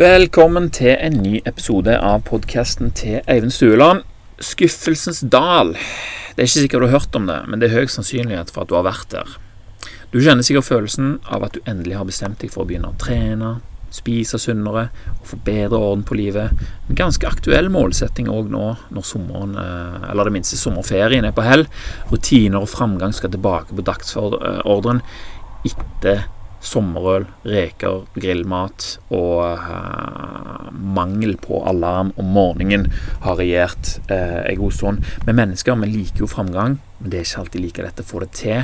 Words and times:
Velkommen 0.00 0.70
til 0.72 0.94
en 0.96 1.18
ny 1.20 1.42
episode 1.44 1.92
av 1.92 2.22
podkasten 2.24 2.88
til 2.96 3.18
Eivind 3.28 3.52
Stueland. 3.52 4.06
Skuffelsens 4.40 5.18
dal. 5.28 5.74
Det 5.74 6.40
er 6.40 6.48
ikke 6.48 6.62
sikkert 6.62 6.80
du 6.80 6.86
har 6.86 6.94
hørt 6.94 7.18
om 7.18 7.26
det, 7.28 7.36
men 7.52 7.60
det 7.60 7.68
er 7.68 7.82
høy 7.82 7.90
sannsynlighet 7.92 8.48
for 8.48 8.64
at 8.64 8.70
du 8.70 8.78
har 8.78 8.86
vært 8.86 9.12
der. 9.12 9.34
Du 10.08 10.16
kjenner 10.24 10.40
sikkert 10.46 10.70
følelsen 10.70 11.18
av 11.28 11.44
at 11.44 11.52
du 11.52 11.60
endelig 11.68 11.98
har 11.98 12.08
bestemt 12.08 12.40
deg 12.40 12.48
for 12.54 12.64
å 12.64 12.70
begynne 12.70 12.94
å 12.94 12.96
trene, 13.02 13.52
spise 13.92 14.40
sunnere 14.40 14.86
og 15.18 15.28
få 15.34 15.42
bedre 15.44 15.84
orden 15.90 16.08
på 16.08 16.16
livet. 16.16 16.64
En 16.88 17.02
ganske 17.02 17.28
aktuell 17.28 17.68
målsetting 17.68 18.32
òg 18.32 18.48
nå 18.56 18.72
når 18.88 19.08
sommeren, 19.12 19.52
eh, 19.60 20.10
eller 20.14 20.30
det 20.32 20.36
minste 20.38 20.56
sommerferien 20.56 21.28
er 21.28 21.36
på 21.36 21.44
hell. 21.44 21.68
Rutiner 22.08 22.64
og 22.64 22.72
framgang 22.72 23.12
skal 23.12 23.36
tilbake 23.36 23.76
på 23.76 23.84
dagsordren 23.92 25.04
etter 25.60 26.24
sommerøl, 26.60 27.24
reker, 27.48 28.04
grillmat 28.20 28.98
og 29.16 29.40
uh, 29.56 30.68
mangel 30.72 31.36
på 31.40 31.62
alarm 31.68 32.12
om 32.20 32.34
morgenen 32.36 32.88
har 33.24 33.38
regjert 33.40 33.96
uh, 34.10 34.44
en 34.44 34.60
god 34.60 34.76
stund. 34.76 35.08
Vi 35.26 35.36
mennesker 35.36 35.78
vi 35.80 35.90
liker 35.94 36.26
jo 36.26 36.30
framgang, 36.30 36.78
men 37.00 37.12
det 37.12 37.20
er 37.20 37.26
ikke 37.28 37.42
alltid 37.44 37.64
like 37.64 37.86
lett 37.86 38.04
å 38.04 38.08
få 38.10 38.22
det 38.24 38.30
til 38.42 38.60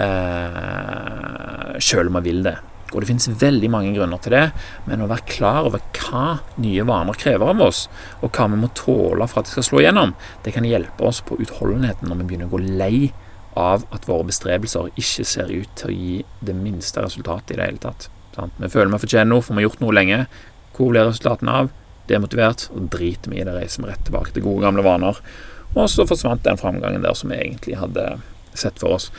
uh, 0.00 1.76
sjøl 1.80 2.10
om 2.10 2.20
vi 2.20 2.26
vil 2.30 2.44
det. 2.48 2.56
Og 2.90 3.02
Det 3.02 3.06
finnes 3.12 3.28
veldig 3.38 3.68
mange 3.70 3.92
grunner 3.94 4.18
til 4.22 4.34
det, 4.34 4.46
men 4.88 5.04
å 5.04 5.10
være 5.10 5.28
klar 5.30 5.68
over 5.68 5.82
hva 5.94 6.40
nye 6.58 6.86
vaner 6.88 7.18
krever 7.18 7.52
av 7.52 7.62
oss, 7.62 7.84
og 8.18 8.32
hva 8.34 8.48
vi 8.50 8.58
må 8.58 8.70
tåle 8.74 9.28
for 9.30 9.40
at 9.40 9.46
det 9.46 9.54
skal 9.54 9.68
slå 9.68 9.82
igjennom, 9.84 10.16
det 10.42 10.54
kan 10.56 10.66
hjelpe 10.66 11.06
oss 11.06 11.20
på 11.22 11.38
utholdenheten 11.38 12.10
når 12.10 12.22
vi 12.22 12.30
begynner 12.32 12.50
å 12.50 12.56
gå 12.56 12.62
lei 12.80 13.12
av 13.58 13.84
at 13.94 14.06
våre 14.08 14.28
bestrebelser 14.28 14.92
ikke 14.94 15.26
ser 15.26 15.50
ut 15.50 15.70
til 15.78 15.90
å 15.90 15.96
gi 15.96 16.16
det 16.46 16.54
minste 16.56 17.02
resultatet 17.04 17.54
i 17.54 17.60
det 17.60 17.68
hele 17.68 17.82
tatt. 17.82 18.08
Sant? 18.36 18.56
Vi 18.56 18.70
føler 18.70 18.92
vi 18.94 19.02
fortjener 19.02 19.30
noe, 19.32 19.44
for 19.44 19.54
vi 19.54 19.62
har 19.62 19.70
gjort 19.70 19.84
noe 19.84 19.96
lenge. 19.96 20.24
Hvor 20.76 20.92
blir 20.92 21.08
resultatene 21.08 21.56
av? 21.62 21.70
Demotivert, 22.10 22.68
og 22.74 22.90
driter 22.92 23.32
vi 23.32 23.40
i 23.40 23.46
det, 23.46 23.54
reiser 23.54 23.84
vi 23.84 23.90
rett 23.90 24.04
tilbake 24.06 24.34
til 24.34 24.46
gode, 24.46 24.64
gamle 24.66 24.84
vaner. 24.86 25.18
Og 25.76 25.86
så 25.90 26.06
forsvant 26.08 26.44
den 26.46 26.58
framgangen 26.58 27.04
der 27.04 27.16
som 27.18 27.30
vi 27.30 27.38
egentlig 27.38 27.78
hadde 27.78 28.06
sett 28.58 28.78
for 28.82 28.96
oss. 28.98 29.10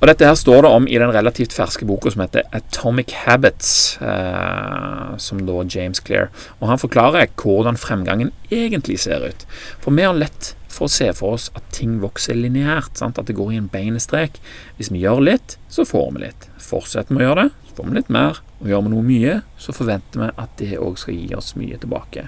Og 0.00 0.06
Dette 0.08 0.26
her 0.26 0.36
står 0.38 0.64
det 0.64 0.70
om 0.74 0.86
i 0.88 0.98
den 0.98 1.12
relativt 1.14 1.54
ferske 1.54 1.86
boka 1.88 2.10
som 2.12 2.24
heter 2.24 2.48
Atomic 2.56 3.12
Habits, 3.24 3.98
eh, 4.02 5.16
som 5.22 5.44
da 5.46 5.62
James 5.62 6.00
Clear. 6.00 6.30
Og 6.58 6.68
Han 6.68 6.80
forklarer 6.82 7.30
hvordan 7.36 7.78
fremgangen 7.78 8.32
egentlig 8.50 8.98
ser 9.00 9.24
ut. 9.28 9.46
For 9.80 9.94
vi 9.94 10.02
har 10.02 10.16
lett 10.18 10.54
for 10.70 10.86
å 10.86 10.92
se 10.92 11.10
for 11.16 11.36
oss 11.36 11.48
at 11.58 11.66
ting 11.74 11.98
vokser 12.02 12.38
lineært. 12.38 13.00
At 13.02 13.26
det 13.26 13.36
går 13.38 13.54
i 13.54 13.58
en 13.60 13.70
beinestrek. 13.72 14.38
Hvis 14.78 14.92
vi 14.94 15.02
gjør 15.02 15.24
litt, 15.32 15.56
så 15.72 15.86
får 15.88 16.14
vi 16.14 16.24
litt. 16.26 16.46
Fortsetter 16.62 17.16
vi 17.16 17.24
å 17.24 17.28
gjøre 17.28 17.48
det, 17.48 17.52
så 17.68 17.76
får 17.78 17.88
vi 17.88 17.96
litt 17.98 18.12
mer. 18.14 18.40
Og 18.60 18.68
gjør 18.68 18.84
vi 18.84 18.92
noe 18.92 19.04
mye, 19.06 19.34
så 19.60 19.72
forventer 19.72 20.20
vi 20.20 20.28
at 20.42 20.52
det 20.60 20.78
òg 20.78 20.98
skal 21.00 21.16
gi 21.16 21.34
oss 21.36 21.54
mye 21.56 21.78
tilbake. 21.80 22.26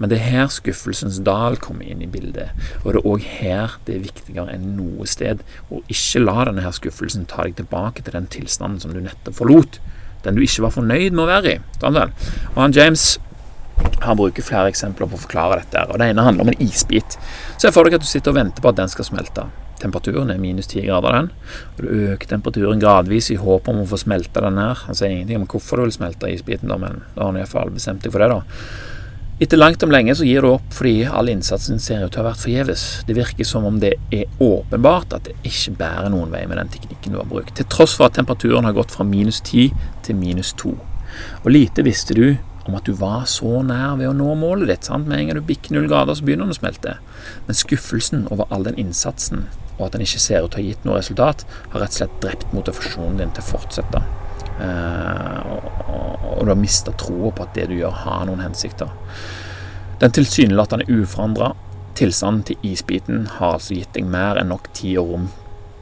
Men 0.00 0.10
det 0.10 0.18
er 0.18 0.32
her 0.32 0.50
skuffelsens 0.52 1.20
dal 1.26 1.58
kommer 1.60 1.84
inn 1.84 2.02
i 2.02 2.10
bildet. 2.10 2.56
Og 2.82 2.90
det 2.90 3.02
er 3.02 3.10
òg 3.12 3.28
her 3.38 3.76
det 3.86 3.98
er 3.98 4.06
viktigere 4.06 4.56
enn 4.56 4.72
noe 4.78 5.06
sted 5.10 5.44
å 5.68 5.82
ikke 5.92 6.24
la 6.24 6.48
denne 6.48 6.64
her 6.64 6.74
skuffelsen 6.76 7.28
ta 7.28 7.44
deg 7.44 7.58
tilbake 7.60 8.04
til 8.04 8.16
den 8.16 8.30
tilstanden 8.32 8.80
som 8.82 8.96
du 8.96 9.02
nettopp 9.04 9.36
forlot. 9.38 9.80
Den 10.24 10.38
du 10.38 10.42
ikke 10.42 10.64
var 10.64 10.74
fornøyd 10.74 11.14
med 11.14 11.26
å 11.26 11.30
være 11.30 11.54
i. 11.54 11.58
Og 11.84 12.58
han 12.58 12.74
James 12.74 13.18
han 14.02 14.16
bruker 14.18 14.44
flere 14.46 14.70
eksempler 14.72 15.08
på 15.10 15.18
å 15.18 15.22
forklare 15.24 15.60
dette. 15.62 15.84
og 15.88 15.98
Det 15.98 16.10
ene 16.10 16.24
handler 16.24 16.46
om 16.46 16.52
en 16.52 16.62
isbit. 16.62 17.18
Se 17.58 17.70
for 17.74 17.84
deg 17.84 17.98
at 17.98 18.04
du 18.04 18.08
sitter 18.08 18.32
og 18.32 18.38
venter 18.40 18.64
på 18.64 18.70
at 18.70 18.78
den 18.78 18.92
skal 18.92 19.08
smelte. 19.08 19.46
Temperaturen 19.78 20.30
er 20.34 20.40
minus 20.42 20.66
10 20.66 20.86
grader, 20.88 21.14
den. 21.14 21.30
Og 21.76 21.82
Du 21.84 21.88
øker 22.12 22.26
temperaturen 22.28 22.82
gradvis 22.82 23.30
i 23.30 23.38
håp 23.38 23.68
om 23.68 23.82
å 23.82 23.88
få 23.88 24.00
smelte 24.00 24.42
den 24.42 24.58
her. 24.58 24.74
Han 24.86 24.94
sier 24.94 25.14
ingenting 25.14 25.42
om 25.42 25.46
hvorfor 25.46 25.78
du 25.78 25.86
vil 25.86 25.96
smelte 25.98 26.30
isbiten, 26.32 26.68
da, 26.68 26.78
men 26.78 27.02
da 27.14 27.22
har 27.22 27.32
han 27.32 27.40
iallfall 27.42 27.70
bestemt 27.74 28.02
deg 28.02 28.14
for 28.14 28.24
det. 28.24 28.28
da. 28.28 28.42
Etter 29.38 29.56
langt 29.56 29.82
om 29.86 29.92
lenge 29.94 30.16
så 30.18 30.26
gir 30.26 30.42
du 30.42 30.48
opp 30.50 30.72
fordi 30.74 31.04
all 31.06 31.28
innsatsen 31.30 31.78
ser 31.78 32.00
ut 32.02 32.10
til 32.10 32.24
å 32.24 32.24
ha 32.24 32.32
vært 32.32 32.42
forgjeves. 32.42 32.86
Det 33.06 33.14
virker 33.14 33.46
som 33.46 33.68
om 33.68 33.76
det 33.78 33.92
er 34.10 34.26
åpenbart 34.42 35.14
at 35.14 35.28
det 35.28 35.36
ikke 35.46 35.76
bærer 35.78 36.10
noen 36.10 36.32
vei 36.34 36.42
med 36.50 36.58
den 36.58 36.72
teknikken 36.74 37.14
du 37.14 37.20
har 37.20 37.28
brukt, 37.30 37.54
til 37.54 37.68
tross 37.70 37.94
for 37.94 38.08
at 38.08 38.18
temperaturen 38.18 38.66
har 38.66 38.74
gått 38.74 38.96
fra 38.96 39.06
minus 39.06 39.38
10 39.44 39.70
til 40.02 40.18
minus 40.18 40.50
2. 40.58 40.74
Og 41.44 41.50
lite 41.54 41.86
visste 41.86 42.18
du 42.18 42.24
om 42.68 42.76
at 42.76 42.84
du 42.84 42.92
var 42.96 43.24
så 43.30 43.62
nær 43.64 43.96
ved 43.98 44.10
å 44.10 44.16
nå 44.16 44.34
målet 44.38 44.68
ditt. 44.68 44.88
Sant? 44.88 45.08
Med 45.08 45.22
en 45.22 45.30
gang 45.30 45.40
du 45.40 45.48
bikker 45.48 45.74
null 45.74 45.88
grader, 45.88 46.14
så 46.14 46.26
begynner 46.26 46.48
den 46.48 46.56
å 46.56 46.58
smelte. 46.58 46.96
Men 47.46 47.56
skuffelsen 47.56 48.26
over 48.28 48.50
all 48.52 48.66
den 48.68 48.78
innsatsen, 48.80 49.46
og 49.78 49.86
at 49.86 49.96
den 49.96 50.04
ikke 50.04 50.20
ser 50.22 50.44
ut 50.44 50.52
til 50.52 50.60
å 50.60 50.62
ha 50.62 50.68
gitt 50.68 50.88
noe 50.88 50.98
resultat, 51.00 51.46
har 51.72 51.84
rett 51.84 51.94
og 51.96 52.00
slett 52.02 52.18
drept 52.24 52.52
motivasjonen 52.56 53.22
din 53.22 53.32
til 53.32 53.46
å 53.46 53.48
fortsette. 53.48 54.02
Eh, 54.58 55.52
og, 55.54 55.70
og, 55.86 56.28
og 56.34 56.44
du 56.44 56.52
har 56.52 56.60
mista 56.60 56.94
troa 56.98 57.32
på 57.32 57.46
at 57.46 57.56
det 57.56 57.68
du 57.70 57.78
gjør, 57.78 57.96
har 58.04 58.28
noen 58.28 58.44
hensikter. 58.44 58.92
Den 60.02 60.14
tilsynelatende 60.14 60.86
uforandra 60.92 61.54
tilstanden 61.98 62.44
til 62.46 62.70
isbiten 62.70 63.26
har 63.38 63.56
altså 63.56 63.74
gitt 63.74 63.96
deg 63.96 64.06
mer 64.06 64.38
enn 64.38 64.52
nok 64.52 64.68
tid 64.76 65.00
og 65.00 65.12
rom 65.14 65.28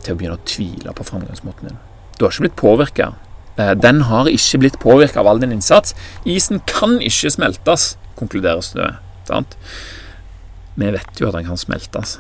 til 0.05 0.15
å 0.15 0.19
begynne 0.21 0.39
å 0.39 0.47
tvile 0.49 0.95
på 0.97 1.05
framgangsmåten 1.05 1.69
din. 1.69 1.81
Du 2.17 2.25
har 2.25 2.33
ikke 2.33 2.47
blitt 2.47 2.61
påvirka 2.63 3.11
den 3.57 4.03
har 4.11 4.29
ikke 4.29 4.61
blitt 4.61 4.79
påvirka 4.83 5.23
av 5.23 5.31
all 5.31 5.41
din 5.41 5.55
innsats. 5.55 5.95
Isen 6.29 6.61
kan 6.69 6.99
ikke 7.01 7.33
smeltes, 7.33 7.95
konkluderes 8.19 8.75
det 8.77 8.91
Sant? 9.27 9.57
Vi 10.75 10.91
vet 10.93 11.21
jo 11.21 11.31
at 11.31 11.39
den 11.39 11.49
kan 11.49 11.59
smeltes, 11.59 12.19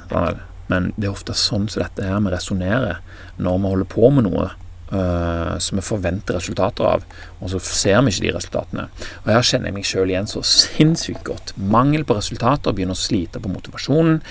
men 0.66 0.92
det 0.96 1.08
er 1.08 1.14
ofte 1.14 1.36
sånn 1.36 1.68
som 1.70 1.84
dette 1.84 2.06
her 2.06 2.22
vi 2.24 2.32
resonnerer 2.32 3.02
når 3.38 3.60
vi 3.60 3.72
holder 3.72 3.90
på 3.92 4.10
med 4.16 4.26
noe 4.26 4.46
uh, 4.48 5.54
som 5.62 5.78
vi 5.78 5.84
forventer 5.84 6.38
resultater 6.38 6.88
av, 6.88 7.04
og 7.38 7.52
så 7.52 7.60
ser 7.62 8.00
vi 8.02 8.14
ikke 8.14 8.26
de 8.26 8.34
resultatene. 8.38 8.88
Og 9.24 9.30
Her 9.34 9.46
kjenner 9.46 9.70
jeg 9.70 9.76
meg 9.76 9.88
sjøl 9.88 10.12
igjen 10.12 10.30
så 10.30 10.42
sinnssykt 10.46 11.24
godt. 11.28 11.54
Mangel 11.56 12.06
på 12.08 12.16
resultater 12.18 12.74
begynner 12.74 12.96
å 12.96 13.04
slite 13.04 13.42
på 13.42 13.52
motivasjonen. 13.52 14.22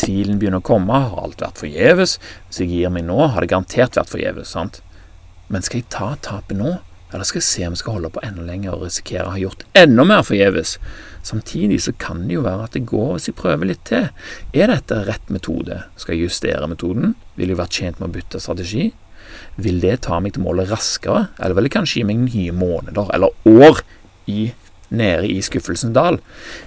Tvilen 0.00 0.40
begynner 0.40 0.64
å 0.64 0.66
komme. 0.66 1.04
Har 1.12 1.28
alt 1.28 1.44
vært 1.44 1.60
forgjeves? 1.62 2.16
Hvis 2.48 2.64
jeg 2.64 2.72
gir 2.72 2.94
meg 2.94 3.06
nå, 3.06 3.20
har 3.30 3.44
det 3.44 3.52
garantert 3.52 4.00
vært 4.00 4.10
forgjeves. 4.16 4.56
sant? 4.56 4.80
Men 5.52 5.64
skal 5.64 5.82
jeg 5.82 5.90
ta 5.92 6.14
tapet 6.24 6.56
nå, 6.58 6.78
eller 7.14 7.26
skal 7.28 7.38
jeg 7.38 7.46
se 7.46 7.66
om 7.66 7.76
jeg 7.76 7.82
skal 7.84 7.98
holde 7.98 8.10
på 8.16 8.22
enda 8.26 8.42
lenger 8.42 8.74
og 8.74 8.88
risikere 8.88 9.28
å 9.28 9.34
ha 9.36 9.38
gjort 9.38 9.62
enda 9.78 10.06
mer 10.08 10.24
forgjeves? 10.26 10.78
Samtidig 11.24 11.78
så 11.84 11.94
kan 12.00 12.24
det 12.26 12.34
jo 12.36 12.42
være 12.44 12.66
at 12.66 12.74
det 12.76 12.84
går 12.90 13.12
hvis 13.14 13.30
jeg 13.30 13.38
prøver 13.38 13.70
litt 13.70 13.84
til. 13.88 14.10
Er 14.52 14.72
dette 14.72 14.98
rett 15.06 15.30
metode? 15.32 15.84
Skal 16.00 16.16
jeg 16.16 16.26
justere 16.26 16.68
metoden? 16.68 17.14
Vil 17.38 17.52
jeg 17.52 17.60
være 17.60 17.76
tjent 17.78 18.02
med 18.02 18.10
å 18.10 18.16
bytte 18.16 18.42
strategi? 18.42 18.90
Vil 19.56 19.80
det 19.82 20.00
ta 20.08 20.18
meg 20.20 20.34
til 20.34 20.44
målet 20.44 20.68
raskere, 20.72 21.28
eller 21.38 21.56
vil 21.56 21.68
det 21.68 21.74
kanskje 21.76 22.00
gi 22.00 22.06
meg 22.08 22.20
nye 22.26 22.54
måneder 22.56 23.14
eller 23.14 23.48
år 23.48 23.80
i, 24.30 24.50
nede 24.90 25.30
i 25.30 25.40
skuffelsens 25.44 25.94
dal? 25.96 26.18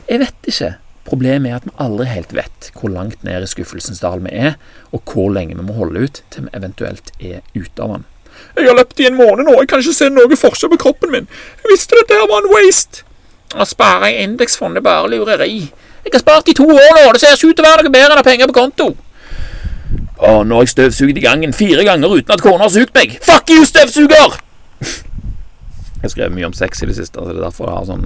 Jeg 0.07 0.23
vet 0.23 0.51
ikke. 0.53 0.73
Problemet 1.07 1.51
er 1.51 1.59
at 1.59 1.67
vi 1.67 1.75
aldri 1.79 2.09
helt 2.09 2.33
vet 2.35 2.71
hvor 2.75 2.91
langt 2.91 3.21
ned 3.23 3.43
i 3.43 3.47
skuffelsens 3.47 4.01
dal 4.03 4.23
vi 4.25 4.33
er, 4.35 4.57
og 4.91 5.03
hvor 5.07 5.31
lenge 5.31 5.55
vi 5.55 5.63
må 5.63 5.75
holde 5.77 6.07
ut 6.07 6.23
til 6.33 6.47
vi 6.47 6.55
eventuelt 6.57 7.13
er 7.19 7.43
ute 7.55 7.83
av 7.83 7.97
den. 7.97 8.07
Jeg 8.57 8.69
har 8.69 8.77
løpt 8.77 8.99
i 9.03 9.07
en 9.09 9.17
måned 9.17 9.45
nå, 9.45 9.57
jeg 9.61 9.69
kan 9.71 9.83
ikke 9.83 9.97
se 9.97 10.09
noe 10.13 10.39
forskjell 10.39 10.71
på 10.73 10.79
kroppen 10.87 11.13
min. 11.13 11.27
Jeg 11.63 11.71
visste 11.73 11.99
dette 11.99 12.17
her 12.17 12.29
var 12.29 12.43
en 12.43 12.53
waste. 12.53 13.03
Å 13.55 13.65
spare 13.67 14.11
i 14.11 14.23
indeksfond 14.25 14.79
er 14.79 14.83
bare 14.83 15.09
lureri. 15.11 15.67
Jeg 16.07 16.13
har 16.13 16.23
spart 16.23 16.49
i 16.51 16.55
to 16.57 16.65
år 16.67 16.93
nå, 16.97 17.05
det 17.13 17.21
ser 17.21 17.35
ikke 17.35 17.51
ut 17.51 17.59
til 17.59 17.65
å 17.65 17.69
være 17.69 17.85
noe 17.85 17.93
bedre 17.93 18.13
enn 18.13 18.19
å 18.19 18.23
ha 18.23 18.27
penger 18.27 18.51
på 18.51 18.57
konto. 18.57 18.89
Og 20.17 20.39
nå 20.47 20.57
har 20.57 20.65
jeg 20.65 20.73
støvsugd 20.73 21.19
i 21.19 21.23
gangen 21.23 21.53
fire 21.53 21.83
ganger 21.85 22.15
uten 22.17 22.33
at 22.33 22.41
kona 22.43 22.65
har 22.65 22.73
sugd 22.73 22.93
meg. 22.97 23.17
Fuck 23.23 23.53
you, 23.53 23.65
støvsuger! 23.67 24.39
Jeg 25.97 26.05
har 26.05 26.11
skrevet 26.13 26.35
mye 26.37 26.45
om 26.45 26.53
sex 26.53 26.83
i 26.83 26.87
det 26.87 26.93
siste, 26.93 27.17
så 27.17 27.25
det 27.25 27.39
er 27.39 27.47
derfor 27.47 27.65
jeg 27.65 27.73
har 27.73 27.85
sånn 27.87 28.03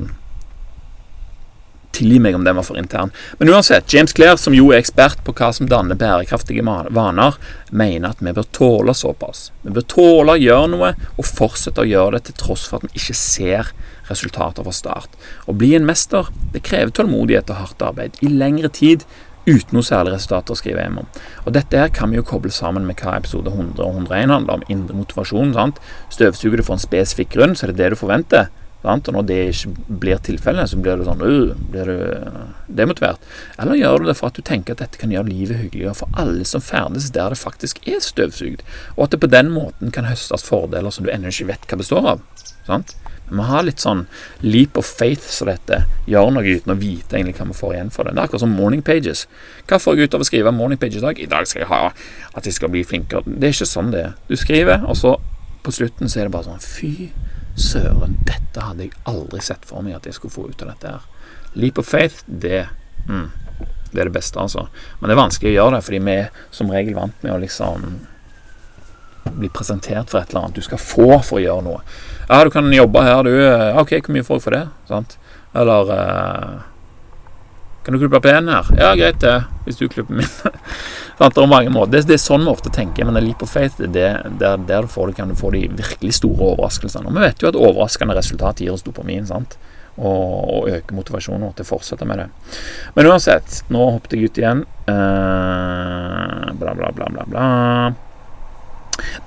Tilgi 1.95 2.19
meg 2.23 2.35
om 2.37 2.45
den 2.45 2.57
var 2.57 2.65
for 2.67 2.79
intern. 2.79 3.11
Men 3.39 3.51
uansett, 3.51 3.91
James 3.93 4.13
Clair, 4.15 4.37
som 4.39 4.55
jo 4.55 4.69
er 4.71 4.79
ekspert 4.81 5.23
på 5.25 5.33
hva 5.37 5.51
som 5.55 5.69
danner 5.71 5.99
bærekraftige 5.99 6.63
vaner, 6.63 7.39
mener 7.69 8.13
at 8.13 8.21
vi 8.23 8.35
bør 8.35 8.47
tåle 8.55 8.95
såpass. 8.97 9.49
Vi 9.65 9.73
bør 9.75 9.87
tåle 9.91 10.35
å 10.35 10.41
gjøre 10.41 10.69
noe, 10.75 10.93
og 11.17 11.27
fortsette 11.27 11.83
å 11.83 11.89
gjøre 11.89 12.17
det 12.17 12.29
til 12.29 12.39
tross 12.45 12.67
for 12.69 12.79
at 12.79 12.87
vi 12.87 13.01
ikke 13.01 13.17
ser 13.17 13.73
resultater 14.11 14.65
fra 14.65 14.75
start. 14.75 15.19
Å 15.47 15.55
bli 15.55 15.73
en 15.77 15.87
mester 15.87 16.31
det 16.53 16.63
krever 16.67 16.93
tålmodighet 16.95 17.51
og 17.51 17.61
hardt 17.61 17.85
arbeid 17.91 18.23
i 18.23 18.31
lengre 18.31 18.71
tid 18.71 19.05
uten 19.45 19.73
noe 19.73 19.85
særlig 19.85 20.13
resultater 20.13 20.53
å 20.53 20.59
skrive 20.59 20.83
hjem 20.83 20.99
om. 21.01 21.07
Og 21.45 21.55
Dette 21.55 21.79
her 21.79 21.93
kan 21.93 22.11
vi 22.11 22.19
jo 22.19 22.25
koble 22.27 22.53
sammen 22.53 22.85
med 22.85 22.99
hva 23.01 23.15
episode 23.17 23.49
100 23.49 23.81
og 23.81 24.01
101 24.03 24.33
handler 24.35 24.59
om. 24.59 24.65
Indre 24.69 24.97
motivasjon. 24.97 25.53
sant? 25.57 25.81
Støvsuger 26.13 26.61
du 26.61 26.65
for 26.67 26.77
en 26.77 26.83
spesifikk 26.83 27.33
grunn, 27.35 27.55
så 27.55 27.65
er 27.65 27.73
det 27.73 27.81
det 27.81 27.93
du 27.93 28.01
forventer. 28.03 28.51
Sant? 28.81 29.09
Og 29.09 29.17
når 29.17 29.27
det 29.29 29.39
ikke 29.51 29.97
blir 30.01 30.21
tilfellet, 30.25 30.71
så 30.71 30.79
blir 30.81 30.97
du 30.97 31.05
sånn 31.05 31.21
uh, 31.21 31.53
blir 31.73 31.91
du 31.91 31.97
demotivert. 32.81 33.21
Eller 33.61 33.77
gjør 33.77 34.01
du 34.01 34.09
det 34.09 34.17
for 34.17 34.31
at 34.31 34.39
du 34.39 34.45
tenker 34.45 34.73
at 34.73 34.81
dette 34.81 35.01
kan 35.01 35.13
gjøre 35.13 35.29
livet 35.29 35.61
hyggeligere 35.61 35.97
for 36.01 36.17
alle 36.17 36.47
som 36.49 36.63
ferdes 36.65 37.11
der 37.13 37.33
det 37.33 37.41
faktisk 37.41 37.83
er 37.87 38.01
støvsugd, 38.01 38.65
og 38.97 39.05
at 39.05 39.13
det 39.13 39.21
på 39.21 39.29
den 39.31 39.53
måten 39.53 39.93
kan 39.93 40.09
høstes 40.09 40.45
fordeler 40.47 40.93
som 40.93 41.05
du 41.05 41.13
ennå 41.13 41.29
ikke 41.29 41.51
vet 41.53 41.69
hva 41.69 41.81
består 41.81 42.09
av. 42.15 42.25
Sant? 42.65 42.95
Vi 43.31 43.37
må 43.39 43.45
ha 43.47 43.61
litt 43.63 43.79
sånn 43.79 44.03
leap 44.43 44.75
of 44.79 44.87
faith 44.89 45.29
så 45.31 45.45
dette 45.47 45.85
gjør 46.09 46.33
noe 46.35 46.43
uten 46.43 46.73
å 46.73 46.75
vite 46.75 47.15
egentlig 47.15 47.37
hva 47.37 47.47
vi 47.47 47.55
får 47.61 47.75
igjen 47.77 47.91
for 47.95 48.03
det. 48.03 48.15
Det 48.17 48.19
er 48.19 48.27
akkurat 48.27 48.43
som 48.43 48.55
morning 48.57 48.81
pages. 48.83 49.23
Hva 49.69 49.79
får 49.79 49.95
jeg 49.95 50.09
ut 50.09 50.17
av 50.17 50.25
å 50.25 50.27
skrive 50.27 50.51
morning 50.55 50.81
pages 50.81 50.99
i 50.99 51.05
dag? 51.05 51.21
I 51.21 51.29
dag 51.31 51.47
skal 51.47 51.63
jeg 51.63 51.71
ha 51.71 51.83
at 52.35 52.49
jeg 52.49 52.57
skal 52.57 52.73
bli 52.73 52.83
flinkere. 52.87 53.23
Det 53.23 53.47
er 53.47 53.55
ikke 53.55 53.69
sånn 53.71 53.93
det 53.93 54.03
er. 54.09 54.17
Du 54.27 54.35
skriver, 54.35 54.83
og 54.83 54.99
så 54.99 55.15
på 55.63 55.73
slutten 55.77 56.11
så 56.11 56.19
er 56.19 56.27
det 56.27 56.33
bare 56.33 56.49
sånn 56.49 56.65
Fy 56.65 57.11
Søren, 57.55 58.17
dette 58.27 58.63
hadde 58.63 58.87
jeg 58.87 58.95
aldri 59.09 59.41
sett 59.43 59.65
for 59.67 59.83
meg 59.85 59.97
at 59.97 60.07
jeg 60.07 60.17
skulle 60.17 60.33
få 60.33 60.47
ut 60.49 60.63
av 60.63 60.73
dette 60.73 60.93
her. 60.95 61.07
Leap 61.59 61.81
of 61.81 61.87
faith, 61.87 62.23
det 62.25 62.67
mm, 63.09 63.27
Det 63.91 63.99
er 63.99 64.07
det 64.07 64.15
beste, 64.15 64.39
altså. 64.39 64.67
Men 64.99 65.09
det 65.09 65.15
er 65.17 65.19
vanskelig 65.19 65.51
å 65.51 65.57
gjøre 65.57 65.75
det, 65.75 65.83
fordi 65.83 65.99
vi 65.99 66.15
er 66.21 66.29
som 66.55 66.71
regel 66.71 66.95
vant 66.95 67.23
med 67.25 67.33
å 67.33 67.41
liksom 67.41 67.89
bli 69.35 69.49
presentert 69.53 70.09
for 70.09 70.21
et 70.21 70.31
eller 70.31 70.47
annet 70.47 70.57
du 70.57 70.65
skal 70.65 70.79
få 70.81 71.19
for 71.19 71.37
å 71.39 71.43
gjøre 71.43 71.65
noe. 71.65 71.81
Ja, 72.29 72.41
du 72.43 72.51
kan 72.53 72.71
jobbe 72.73 73.03
her, 73.05 73.27
du. 73.27 73.35
OK, 73.81 73.97
hvor 73.99 74.15
mye 74.15 74.25
får 74.25 74.39
jeg 74.39 74.45
for 74.45 74.55
det? 74.55 74.63
Sant? 74.89 75.17
Eller 75.51 75.91
uh, 75.91 76.61
Kan 77.83 77.95
du 77.95 77.99
klippe 77.99 78.21
pen 78.23 78.47
her? 78.47 78.71
Ja, 78.79 78.93
greit, 78.95 79.19
det. 79.21 79.41
Hvis 79.65 79.81
du 79.81 79.87
klipper 79.91 80.21
min. 80.21 80.31
det 81.21 81.43
er 81.43 81.49
mange 81.51 81.69
måter. 81.73 82.01
Det, 82.01 82.15
er 82.15 82.21
sånn 82.21 82.45
vi 82.45 82.49
ofte 82.49 82.71
tenker, 82.73 83.05
men 83.05 83.17
det 83.17 83.21
leap 83.25 83.43
of 83.45 83.51
faith, 83.53 83.77
det 83.77 84.05
er 84.07 84.23
der, 84.41 84.57
der 84.65 84.87
du 84.87 84.89
får, 84.89 85.13
kan 85.17 85.29
du 85.29 85.37
få 85.37 85.51
de 85.53 85.67
virkelig 85.69 86.15
store 86.17 86.55
overraskelsene. 86.55 87.11
Og 87.11 87.19
vi 87.19 87.27
vet 87.27 87.43
jo 87.43 87.51
at 87.51 87.59
overraskende 87.59 88.17
resultat 88.17 88.63
gir 88.63 88.73
oss 88.73 88.85
dopamin. 88.87 89.27
sant? 89.29 89.59
og, 89.99 90.69
øke 90.71 90.95
motivasjonen 90.95 91.53
til 91.55 91.65
å 91.65 91.67
fortsette 91.67 92.07
med 92.07 92.21
det. 92.21 92.27
Men 92.95 93.09
uansett, 93.11 93.61
nå 93.73 93.89
hoppet 93.97 94.15
jeg 94.15 94.29
ut 94.29 94.39
igjen. 94.41 94.63
Eh, 94.89 96.45
bla, 96.61 96.75
bla, 96.77 96.91
bla, 96.95 97.09
bla, 97.11 97.25
bla. 97.27 97.47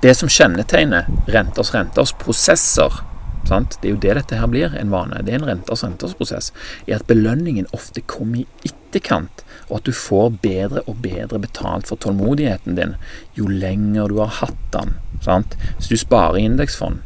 Det 0.01 0.13
som 0.17 0.31
kjennetegner 0.31 1.07
renters 1.31 1.73
renters 1.75 2.15
prosesser 2.19 3.01
sant? 3.45 3.77
Det 3.81 3.89
er 3.89 3.93
jo 3.93 4.01
det 4.01 4.15
dette 4.17 4.39
her 4.39 4.49
blir, 4.49 4.73
en 4.79 4.93
vane. 4.93 5.21
Det 5.25 5.35
er 5.35 5.41
en 5.41 5.49
renters 5.51 5.83
renters 5.85 6.15
prosess. 6.17 6.51
Er 6.87 6.99
at 6.99 7.07
belønningen 7.09 7.69
ofte 7.75 8.01
kommer 8.01 8.45
i 8.65 8.73
etterkant, 8.95 9.43
og 9.69 9.79
at 9.79 9.87
du 9.87 9.93
får 9.95 10.37
bedre 10.43 10.83
og 10.87 11.01
bedre 11.03 11.39
betalt 11.41 11.89
for 11.89 11.99
tålmodigheten 12.01 12.77
din 12.77 12.95
jo 13.37 13.47
lenger 13.49 14.09
du 14.09 14.21
har 14.21 14.39
hatt 14.41 14.61
den. 14.71 14.95
Sant? 15.25 15.57
Hvis 15.77 15.91
du 15.91 15.97
sparer 15.97 16.39
i 16.39 16.45
indeksfond, 16.45 17.01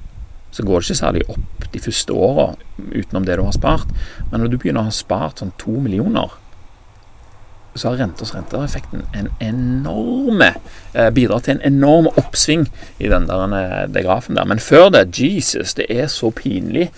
så 0.51 0.65
går 0.65 0.79
det 0.79 0.89
ikke 0.89 1.03
særlig 1.03 1.25
opp 1.29 1.71
de 1.73 1.79
første 1.79 2.13
åra 2.13 2.51
utenom 2.77 3.25
det 3.25 3.37
du 3.37 3.45
har 3.45 3.55
spart. 3.55 3.89
Men 4.31 4.41
når 4.41 4.51
du 4.53 4.57
begynner 4.57 4.81
å 4.81 4.89
ha 4.89 4.93
spart 4.93 5.41
sånn 5.41 5.53
to 5.61 5.77
millioner, 5.77 6.33
så 7.75 7.91
har 7.91 7.99
renters 7.99 8.33
rentereffekten 8.33 9.03
en 9.15 9.29
enorme 9.39 10.49
eh, 10.93 11.09
bidrar 11.13 11.43
til 11.45 11.55
en 11.55 11.65
enorm 11.69 12.09
oppsving 12.17 12.65
i 12.97 13.07
den 13.11 13.27
der, 13.29 13.45
den 13.45 13.93
det 13.93 14.03
grafen 14.07 14.35
der. 14.35 14.47
Men 14.49 14.59
før 14.59 14.89
det, 14.93 15.05
Jesus, 15.15 15.75
det 15.77 15.85
er 15.93 16.09
så 16.11 16.31
pinlig, 16.35 16.89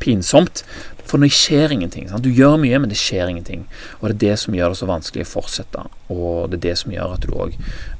pinsomt. 0.00 0.64
For 1.06 1.22
det 1.22 1.30
skjer 1.34 1.72
ingenting. 1.74 2.08
Sant? 2.10 2.24
Du 2.26 2.34
gjør 2.34 2.56
mye, 2.60 2.78
men 2.82 2.90
det 2.90 2.98
skjer 2.98 3.30
ingenting. 3.30 3.66
Og 4.00 4.08
det 4.08 4.14
er 4.16 4.22
det 4.24 4.38
som 4.42 4.56
gjør 4.56 4.72
det 4.72 4.80
så 4.80 4.88
vanskelig 4.90 5.26
å 5.26 5.32
fortsette. 5.36 5.84
Og 6.12 6.50
det 6.50 6.58
er 6.58 6.64
det 6.68 6.76
som 6.82 6.94
gjør 6.94 7.14
at 7.14 7.26
du 7.26 7.34
òg 7.34 7.54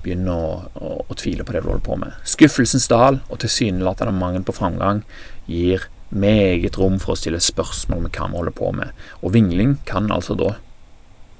begynner 0.05 0.35
å, 0.35 0.55
å, 0.75 0.93
å, 1.07 1.19
tvile 1.19 1.47
på 1.47 1.55
det 1.55 1.63
du 1.63 1.71
holder 1.71 1.87
på 1.87 1.99
med. 2.03 2.17
Skuffelsens 2.27 2.89
dal 2.91 3.21
og 3.29 3.41
tilsynelatende 3.45 4.15
mangel 4.17 4.47
på 4.47 4.57
framgang 4.57 5.05
gir 5.47 5.87
meget 6.11 6.79
rom 6.79 7.01
for 7.03 7.15
å 7.15 7.19
stille 7.19 7.43
spørsmål 7.43 8.05
med 8.05 8.19
hva 8.19 8.29
vi 8.31 8.41
holder 8.41 8.59
på 8.59 8.75
med. 8.75 9.07
Og 9.23 9.35
vingling 9.35 9.79
kan 9.87 10.11
altså 10.15 10.39
da 10.39 10.57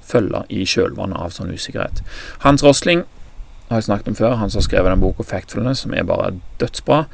følge 0.07 0.45
i 0.53 0.63
kjølvannet 0.67 1.19
av 1.19 1.35
sånn 1.35 1.51
usikkerhet. 1.51 2.03
Hans 2.45 2.63
Rosling 2.63 3.03
har 3.67 3.81
jeg 3.81 3.89
snakket 3.89 4.13
om 4.13 4.15
før, 4.15 4.37
han 4.39 4.51
som 4.51 4.61
har 4.61 4.67
skrevet 4.69 4.93
den 4.93 5.01
boka 5.03 5.23
'Factfulness', 5.23 5.83
som 5.83 5.93
er 5.93 6.03
bare 6.07 6.37
dødsbra, 6.59 7.05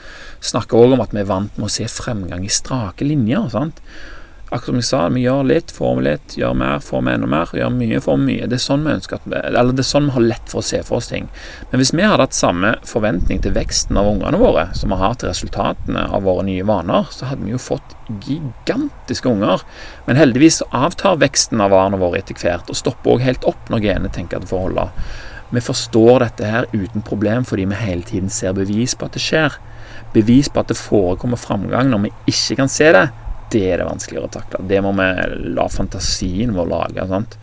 snakker 0.41 0.77
òg 0.77 0.93
om 0.93 1.01
at 1.01 1.13
vi 1.13 1.19
er 1.19 1.29
vant 1.29 1.57
med 1.57 1.65
å 1.65 1.73
se 1.73 1.87
fremgang 1.89 2.45
i 2.45 2.49
strake 2.49 3.01
linjer. 3.01 3.49
sant? 3.49 3.81
Akkurat 4.53 4.69
som 4.69 4.75
jeg 4.77 4.85
sa, 4.85 4.97
vi 5.09 5.23
gjør 5.23 5.47
litt, 5.49 5.71
får 5.73 5.93
vi 5.97 6.01
litt, 6.05 6.33
gjør 6.37 6.51
mer, 6.53 6.81
får 6.85 6.99
vi 7.01 7.13
enda 7.15 7.29
mer, 7.31 7.49
gjør 7.57 7.71
mye, 7.73 8.01
får 8.05 8.17
vi 8.19 8.25
mye. 8.27 8.49
Det 8.51 8.59
er 8.59 8.61
sånn 8.61 8.83
vi 8.85 8.91
ønsker 8.93 9.17
at 9.17 9.23
vi, 9.25 9.39
eller 9.49 9.73
det 9.73 9.81
er 9.81 9.87
sånn 9.87 10.09
vi 10.11 10.13
har 10.13 10.25
lett 10.27 10.51
for 10.51 10.61
å 10.61 10.67
se 10.67 10.81
for 10.85 10.99
oss 10.99 11.07
ting. 11.09 11.25
Men 11.71 11.81
hvis 11.81 11.89
vi 11.97 12.03
hadde 12.05 12.27
hatt 12.27 12.37
samme 12.37 12.75
forventning 12.85 13.41
til 13.41 13.55
veksten 13.55 13.97
av 13.97 14.11
ungene 14.11 14.37
våre 14.37 14.67
som 14.77 14.93
vi 14.93 14.99
har 15.01 15.17
til 15.17 15.31
resultatene 15.31 16.03
av 16.05 16.27
våre 16.27 16.45
nye 16.45 16.67
vaner, 16.69 17.09
så 17.09 17.31
hadde 17.31 17.47
vi 17.47 17.55
jo 17.55 17.63
fått 17.65 17.95
gigantiske 18.27 19.31
unger. 19.31 19.65
Men 20.05 20.21
heldigvis 20.21 20.61
avtar 20.69 21.17
veksten 21.23 21.63
av 21.63 21.73
varene 21.73 21.97
våre 22.03 22.21
etter 22.21 22.37
hvert, 22.37 22.69
og 22.69 22.77
stopper 22.77 23.15
òg 23.15 23.25
helt 23.25 23.49
opp 23.49 23.73
når 23.73 23.87
genene 23.87 24.13
tenker 24.13 24.37
at 24.37 24.45
det 24.45 24.53
får 24.53 24.67
holde. 24.67 24.85
Vi 25.53 25.65
forstår 25.65 26.27
dette 26.27 26.53
her 26.53 26.69
uten 26.73 27.01
problem 27.05 27.41
fordi 27.45 27.65
vi 27.73 27.81
hele 27.81 28.05
tiden 28.05 28.29
ser 28.29 28.53
bevis 28.57 28.93
på 28.93 29.09
at 29.09 29.17
det 29.17 29.25
skjer. 29.25 29.57
Bevis 30.13 30.53
på 30.53 30.61
at 30.61 30.69
det 30.69 30.77
forekommer 30.77 31.41
framgang 31.41 31.89
når 31.89 32.05
vi 32.05 32.15
ikke 32.35 32.61
kan 32.61 32.69
se 32.69 32.93
det 32.93 33.07
det 33.53 33.63
er 33.69 33.81
det 33.81 33.87
vanskeligere 33.87 34.29
å 34.29 34.33
takle. 34.33 34.61
Det 34.69 34.81
må 34.83 34.93
vi 34.97 35.07
la 35.55 35.67
fantasien 35.71 36.53
vår 36.55 36.69
lage. 36.71 37.07
Sant? 37.09 37.37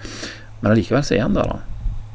Men 0.61 0.73
allikevel 0.75 1.05
så 1.07 1.17
er 1.17 1.25
han 1.25 1.37
der, 1.39 1.51
da. 1.51 1.70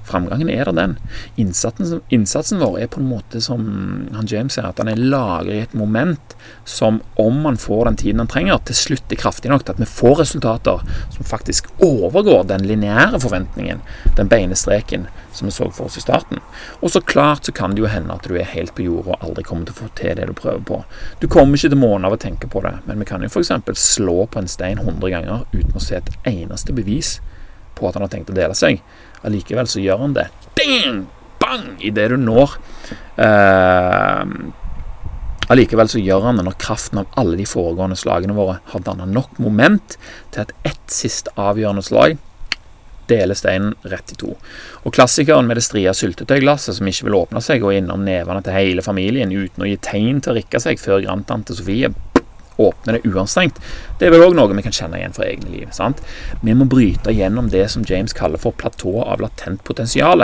Framgangen 0.05 0.49
er 0.49 0.65
der, 0.69 0.75
den. 0.77 0.97
Innsatsen, 1.41 2.01
innsatsen, 2.13 2.59
vår 2.61 2.79
er 2.83 2.89
på 2.91 3.01
en 3.01 3.09
måte 3.09 3.41
som 3.41 3.65
han 4.13 4.29
James 4.29 4.55
sier, 4.55 4.67
at 4.69 4.79
han 4.81 4.91
er 4.91 5.01
lagret 5.01 5.55
i 5.55 5.63
et 5.63 5.75
moment 5.77 6.35
som, 6.63 7.01
om 7.21 7.41
man 7.41 7.57
får 7.57 7.85
den 7.89 7.99
tiden 8.01 8.21
han 8.23 8.29
trenger, 8.31 8.61
til 8.67 8.77
slutt 8.77 9.11
er 9.11 9.19
kraftig 9.19 9.51
nok 9.51 9.65
til 9.65 9.75
at 9.75 9.81
vi 9.81 9.89
får 9.89 10.19
resultater 10.21 10.83
som 11.13 11.27
faktisk 11.27 11.69
overgår 11.83 12.45
den 12.49 12.67
lineære 12.69 13.19
forventningen, 13.23 13.81
den 14.17 14.31
beine 14.31 14.57
streken, 14.57 15.07
som 15.33 15.49
vi 15.49 15.55
så 15.55 15.69
for 15.73 15.89
oss 15.89 15.97
i 15.97 16.05
starten. 16.05 16.41
Og 16.81 16.93
så 16.93 17.01
klart 17.01 17.45
så 17.45 17.55
kan 17.55 17.75
det 17.75 17.83
jo 17.83 17.91
hende 17.91 18.13
at 18.13 18.27
du 18.27 18.37
er 18.37 18.49
helt 18.53 18.75
på 18.75 18.85
jordet 18.85 19.15
og 19.15 19.29
aldri 19.29 19.45
kommer 19.47 19.67
til 19.67 19.75
å 19.75 19.81
få 19.83 19.91
til 19.97 20.15
det 20.17 20.29
du 20.29 20.35
prøver 20.37 20.63
på. 20.65 20.81
Du 21.19 21.27
kommer 21.27 21.57
ikke 21.57 21.73
til 21.73 21.81
månen 21.81 22.07
av 22.07 22.15
å 22.15 22.21
tenke 22.21 22.49
på 22.51 22.61
det, 22.65 22.77
men 22.85 23.01
vi 23.01 23.09
kan 23.09 23.25
jo 23.25 23.31
f.eks. 23.31 23.53
slå 23.79 24.25
på 24.29 24.41
en 24.41 24.51
stein 24.51 24.81
100 24.81 25.13
ganger 25.13 25.47
uten 25.53 25.75
å 25.75 25.83
se 25.83 25.99
et 25.99 26.13
eneste 26.29 26.75
bevis 26.75 27.17
på 27.75 27.87
at 27.87 27.97
han 27.97 28.05
har 28.05 28.11
tenkt 28.13 28.31
å 28.33 28.37
dele 28.37 28.55
seg. 28.57 28.81
Allikevel 29.25 29.69
så 29.69 29.83
gjør 29.83 30.05
han 30.05 30.15
det. 30.17 30.27
Ding! 30.59 31.05
Bang! 31.41 31.75
Idet 31.83 32.09
du 32.13 32.17
når 32.17 32.55
eh, 33.21 34.21
Allikevel 35.51 35.89
så 35.91 36.01
gjør 36.01 36.23
han 36.25 36.39
det 36.39 36.45
når 36.47 36.55
kraften 36.61 37.03
av 37.03 37.19
alle 37.21 37.37
de 37.37 37.45
foregående 37.45 37.97
slagene 37.99 38.33
våre 38.37 38.57
har 38.71 38.85
dannet 38.85 39.11
nok 39.13 39.37
moment 39.37 39.97
til 40.33 40.45
at 40.45 40.55
ett 40.65 40.87
siste 40.89 41.33
avgjørende 41.37 41.83
slag 41.85 42.17
deler 43.05 43.37
steinen 43.37 43.75
rett 43.85 44.15
i 44.15 44.17
to. 44.17 44.31
Og 44.81 44.95
klassikeren 44.95 45.45
med 45.45 45.59
det 45.59 45.65
stria 45.67 45.93
syltetøyglasset 45.93 46.79
som 46.79 46.89
ikke 46.89 47.05
vil 47.05 47.19
åpne 47.19 47.43
seg, 47.45 47.61
og 47.61 47.77
innom 47.77 48.01
nevene 48.07 48.41
til 48.41 48.57
hele 48.57 48.85
familien 48.85 49.29
uten 49.29 49.61
å 49.61 49.69
gi 49.69 49.77
tegn 49.77 50.23
til 50.25 50.33
å 50.33 50.37
rikke 50.39 50.61
seg 50.63 50.81
før 50.81 51.03
grandtante 51.05 51.53
Sofie 51.53 51.93
åpne 52.57 52.97
det 52.97 53.09
uanstrengt. 53.09 53.59
Det 53.99 54.07
er 54.07 54.15
vel 54.15 54.27
òg 54.27 54.37
noe 54.37 54.53
vi 54.55 54.65
kan 54.65 54.75
kjenne 54.75 55.01
igjen 55.01 55.15
fra 55.15 55.27
egne 55.27 55.51
liv. 55.51 55.67
sant? 55.75 56.01
Vi 56.41 56.53
må 56.53 56.67
bryte 56.69 57.13
gjennom 57.13 57.49
det 57.49 57.67
som 57.71 57.85
James 57.87 58.13
kaller 58.13 58.41
for 58.41 58.55
platået 58.55 59.07
av 59.07 59.21
latent 59.21 59.63
potensial. 59.63 60.23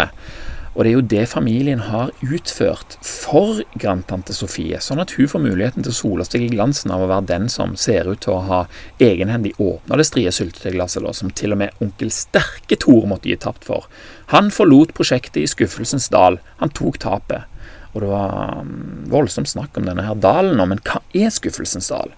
Og 0.71 0.85
det 0.85 0.91
er 0.91 0.95
jo 0.95 1.07
det 1.11 1.23
familien 1.27 1.81
har 1.83 2.13
utført 2.23 2.95
for 3.03 3.59
grandtante 3.75 4.31
Sofie, 4.31 4.79
sånn 4.79 5.01
at 5.03 5.11
hun 5.17 5.27
får 5.27 5.43
muligheten 5.43 5.83
til 5.83 5.91
å 5.91 5.97
sole 5.97 6.27
seg 6.27 6.45
i 6.45 6.51
glansen 6.53 6.93
av 6.95 7.03
å 7.03 7.09
være 7.11 7.27
den 7.27 7.49
som 7.51 7.75
ser 7.75 8.07
ut 8.07 8.23
til 8.23 8.37
å 8.37 8.45
ha 8.47 8.61
egenhendig 9.03 9.51
åpna 9.59 9.99
det 9.99 10.07
strie 10.07 10.31
syltetøyglasset, 10.31 11.03
som 11.17 11.33
til 11.35 11.57
og 11.57 11.63
med 11.65 11.83
onkel 11.83 12.13
Sterke 12.15 12.79
Tor 12.79 13.03
måtte 13.11 13.27
gi 13.27 13.35
tapt 13.35 13.67
for. 13.67 13.89
Han 14.31 14.47
forlot 14.55 14.95
prosjektet 14.95 15.43
i 15.43 15.49
skuffelsens 15.49 16.07
dal. 16.13 16.39
Han 16.63 16.71
tok 16.71 17.01
tapet. 17.03 17.50
Og 17.91 18.03
det 18.03 18.09
var 18.11 18.61
um, 18.63 18.73
voldsomt 19.11 19.51
snakk 19.51 19.75
om 19.77 19.87
denne 19.87 20.05
her 20.07 20.19
dalen 20.19 20.55
nå, 20.59 20.67
men 20.71 20.83
hva 20.87 21.01
er 21.17 21.33
skuffelsens 21.33 21.91
dal? 21.91 22.13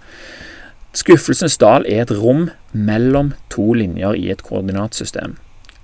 Skuffelsens 0.93 1.57
dal 1.61 1.87
er 1.89 2.03
et 2.03 2.13
rom 2.13 2.49
mellom 2.71 3.33
to 3.53 3.71
linjer 3.77 4.17
i 4.19 4.29
et 4.33 4.43
koordinatsystem. 4.45 5.39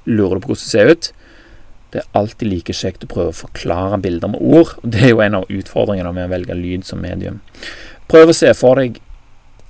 Lurer 0.05 0.37
du 0.37 0.45
på 0.45 0.53
hvordan 0.53 0.65
det 0.65 0.73
ser 0.73 0.93
ut? 0.93 1.11
Det 1.89 2.03
er 2.03 2.17
alltid 2.19 2.51
like 2.51 2.73
kjekt 2.77 3.05
å 3.05 3.09
prøve 3.09 3.33
å 3.33 3.39
forklare 3.39 3.97
bilder 4.03 4.29
med 4.35 4.41
ord, 4.45 4.75
og 4.83 4.91
det 4.93 5.07
er 5.07 5.13
jo 5.15 5.23
en 5.25 5.39
av 5.39 5.47
utfordringene 5.49 6.13
med 6.13 6.27
å 6.27 6.33
velge 6.35 6.57
lyd 6.57 6.85
som 6.85 7.01
medium. 7.01 7.39
Prøv 8.09 8.29
å 8.29 8.35
se 8.37 8.51
for 8.57 8.77
deg 8.77 8.99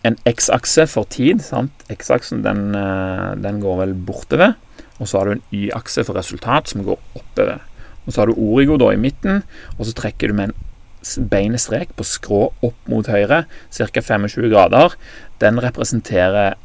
en 0.08 0.18
X-akse 0.28 0.86
for 0.92 1.08
tid. 1.12 1.44
X-aksen 1.92 2.44
den, 2.44 2.76
eh, 2.76 3.36
den, 3.40 3.60
går 3.64 3.80
vel 3.86 3.94
bortover, 3.94 4.56
og 5.00 5.08
så 5.08 5.20
har 5.20 5.26
du 5.26 5.32
en 5.38 5.48
Y-akse 5.56 6.04
for 6.04 6.20
resultat 6.20 6.68
som 6.68 6.84
går 6.84 7.00
oppover. 7.16 7.64
Og 8.10 8.16
så 8.16 8.24
har 8.24 8.32
du 8.32 8.40
origo 8.42 8.80
da 8.82 8.90
i 8.94 9.00
midten, 9.00 9.44
og 9.78 9.86
så 9.86 9.94
trekker 9.94 10.32
du 10.32 10.40
med 10.40 10.50
en 10.52 11.28
beinestrek 11.30 11.94
på 11.96 12.08
skrå 12.08 12.42
opp 12.66 12.90
mot 12.90 13.08
høyre, 13.08 13.44
ca. 13.46 14.02
25 14.02 14.50
grader. 14.50 14.98
Den 15.40 15.62
representerer, 15.62 16.58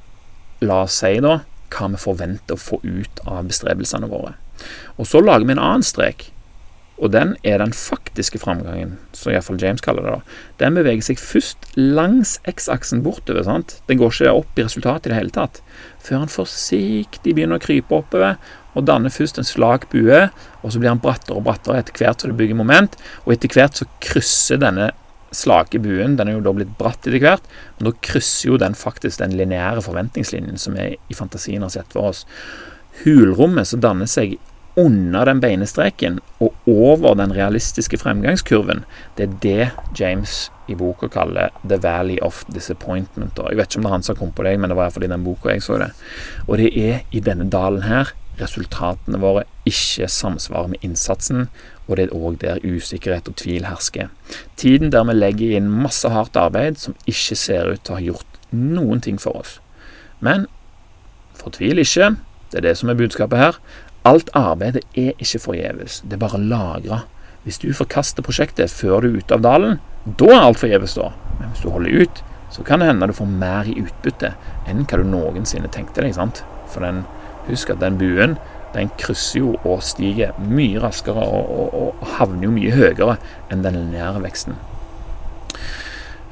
la 0.65 0.81
oss 0.87 0.97
si 1.05 1.19
da, 1.21 1.43
hva 1.75 1.91
vi 1.93 2.01
forventer 2.01 2.57
å 2.57 2.65
få 2.65 2.81
ut 2.81 3.21
av 3.29 3.45
bestrebelsene 3.51 4.09
våre. 4.09 4.39
Og 4.97 5.07
så 5.11 5.21
lager 5.21 5.45
vi 5.45 5.57
en 5.57 5.63
annen 5.63 5.85
strek 5.85 6.31
og 7.03 7.11
den 7.11 7.35
er 7.43 7.59
den 7.59 7.73
faktiske 7.75 8.39
framgangen, 8.39 8.99
som 9.13 9.33
iallfall 9.33 9.59
James 9.59 9.83
kaller 9.83 10.05
det. 10.07 10.13
da. 10.15 10.21
Den 10.63 10.77
beveger 10.79 11.03
seg 11.03 11.19
først 11.19 11.67
langs 11.75 12.37
X-aksen 12.47 13.03
bortover. 13.03 13.43
sant? 13.43 13.81
Den 13.89 13.99
går 13.99 14.13
ikke 14.13 14.33
opp 14.33 14.59
i 14.59 14.63
resultatet 14.63 15.07
i 15.07 15.11
det 15.11 15.19
hele 15.19 15.35
tatt. 15.35 15.61
Før 15.99 16.23
han 16.23 16.31
forsiktig 16.31 17.35
begynner 17.35 17.59
å 17.59 17.65
krype 17.65 17.99
oppover 17.99 18.39
og 18.75 18.87
danner 18.89 19.13
først 19.15 19.39
en 19.39 19.47
slak 19.47 19.89
bue, 19.93 20.27
og 20.63 20.73
så 20.73 20.81
blir 20.81 20.93
han 20.93 21.03
brattere 21.03 21.39
og 21.39 21.47
brattere 21.47 21.81
etter 21.83 21.97
hvert 21.99 22.23
som 22.23 22.33
det 22.33 22.39
bygger 22.41 22.59
moment. 22.59 22.99
Og 23.25 23.37
etter 23.37 23.53
hvert 23.55 23.81
så 23.81 23.89
krysser 24.05 24.61
denne 24.63 24.91
slake 25.35 25.81
buen, 25.83 26.17
den 26.17 26.31
er 26.31 26.37
jo 26.37 26.45
da 26.45 26.55
blitt 26.55 26.75
bratt 26.79 27.03
etter 27.03 27.21
hvert, 27.23 27.47
men 27.79 27.91
da 27.91 27.95
krysser 28.07 28.53
jo 28.53 28.61
den 28.61 28.77
faktisk 28.79 29.23
den 29.23 29.37
lineære 29.39 29.83
forventningslinjen 29.85 30.61
som 30.61 30.79
vi 30.79 30.95
i 30.95 31.19
fantasien 31.19 31.65
har 31.65 31.73
sett 31.75 31.95
for 31.95 32.13
oss. 32.13 32.25
Hulrommet 33.03 33.69
som 33.71 33.83
danner 33.83 34.11
seg 34.11 34.37
under 34.79 35.29
den 35.29 35.39
beinestreken 35.43 36.19
og 36.43 36.55
over 36.71 37.15
den 37.19 37.35
realistiske 37.35 37.99
fremgangskurven, 38.01 38.83
det 39.19 39.29
er 39.29 39.37
det 39.43 39.99
James 39.99 40.49
i 40.67 40.75
boka 40.75 41.09
kaller 41.09 41.51
'the 41.63 41.79
valley 41.83 42.19
of 42.23 42.45
disappointment'. 42.49 43.39
Jeg 43.49 43.57
vet 43.57 43.69
ikke 43.69 43.79
om 43.79 43.83
det 43.83 43.89
er 43.91 43.95
han 43.95 44.03
som 44.03 44.17
kom 44.17 44.33
på 44.33 44.43
det, 44.43 44.59
men 44.61 44.71
det 44.71 44.77
var 44.77 44.85
iallfall 44.85 45.05
i 45.05 45.13
den 45.13 45.25
boka 45.25 45.49
jeg 45.49 45.63
så 45.63 45.79
det. 45.79 45.91
Og 46.49 46.59
det 46.59 46.73
er 46.79 47.01
i 47.13 47.21
denne 47.21 47.51
dalen 47.51 47.83
her 47.83 48.15
resultatene 48.41 49.21
våre 49.23 49.45
ikke 49.69 50.09
samsvarer 50.11 50.73
med 50.73 50.85
innsatsen, 50.87 51.49
og 51.87 51.99
det 51.99 52.09
er 52.09 52.17
òg 52.17 52.39
der 52.43 52.63
usikkerhet 52.65 53.29
og 53.31 53.37
tvil 53.41 53.69
hersker. 53.69 54.11
Tiden 54.61 54.93
der 54.93 55.07
vi 55.09 55.17
legger 55.17 55.57
inn 55.59 55.71
masse 55.71 56.09
hardt 56.11 56.37
arbeid 56.41 56.81
som 56.81 56.97
ikke 57.07 57.39
ser 57.39 57.71
ut 57.71 57.85
til 57.85 57.95
å 57.95 57.99
ha 57.99 58.07
gjort 58.11 58.39
noen 58.55 59.03
ting 59.05 59.19
for 59.21 59.43
oss. 59.43 59.59
Men 60.25 60.47
fortvil 61.39 61.83
ikke, 61.83 62.15
det 62.51 62.61
er 62.61 62.69
det 62.69 62.77
som 62.81 62.91
er 62.91 62.99
budskapet 62.99 63.41
her. 63.41 63.59
Alt 64.09 64.31
arbeidet 64.37 64.85
er 64.99 65.13
ikke 65.19 65.43
forgjeves, 65.47 66.03
det 66.05 66.19
er 66.19 66.25
bare 66.25 66.41
lagra. 66.41 67.03
Hvis 67.45 67.61
du 67.61 67.71
forkaster 67.77 68.25
prosjektet 68.25 68.73
før 68.73 69.05
du 69.05 69.11
er 69.11 69.19
ute 69.21 69.37
av 69.37 69.43
dalen, 69.45 69.81
da 70.05 70.31
er 70.33 70.47
alt 70.47 70.61
forgjeves, 70.61 70.97
da. 70.97 71.11
Men 71.41 71.53
hvis 71.53 71.65
du 71.65 71.71
holder 71.73 72.05
ut, 72.05 72.23
så 72.55 72.63
kan 72.65 72.81
det 72.81 72.89
hende 72.89 73.09
du 73.11 73.17
får 73.17 73.29
mer 73.29 73.69
i 73.69 73.77
utbytte 73.83 74.31
enn 74.71 74.85
hva 74.87 75.01
du 75.01 75.05
noensinne 75.09 75.69
tenkte 75.73 76.05
deg. 76.05 76.15
sant? 76.17 76.45
For 76.71 76.85
den, 76.85 77.03
husk 77.49 77.73
at 77.75 77.83
den 77.83 77.99
buen 78.01 78.39
den 78.75 78.91
krysser 78.99 79.39
jo 79.39 79.55
og 79.63 79.83
stiger 79.87 80.35
mye 80.51 80.81
raskere 80.83 81.23
og, 81.23 81.51
og, 81.55 81.75
og 82.01 82.15
havner 82.17 82.49
jo 82.49 82.55
mye 82.57 82.75
høyere 82.75 83.19
enn 83.53 83.63
den 83.63 83.79
lineære 83.79 84.23
veksten. 84.25 84.57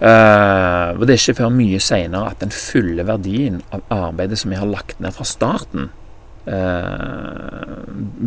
Uh, 0.02 0.98
og 0.98 1.04
Det 1.06 1.14
er 1.14 1.20
ikke 1.20 1.38
før 1.38 1.52
mye 1.54 1.78
seinere 1.78 2.32
at 2.32 2.40
den 2.42 2.50
fulle 2.50 3.04
verdien 3.06 3.60
av 3.70 3.84
arbeidet 3.94 4.40
som 4.40 4.50
vi 4.50 4.58
har 4.58 4.66
lagt 4.66 4.98
ned 4.98 5.14
fra 5.14 5.26
starten, 5.28 5.92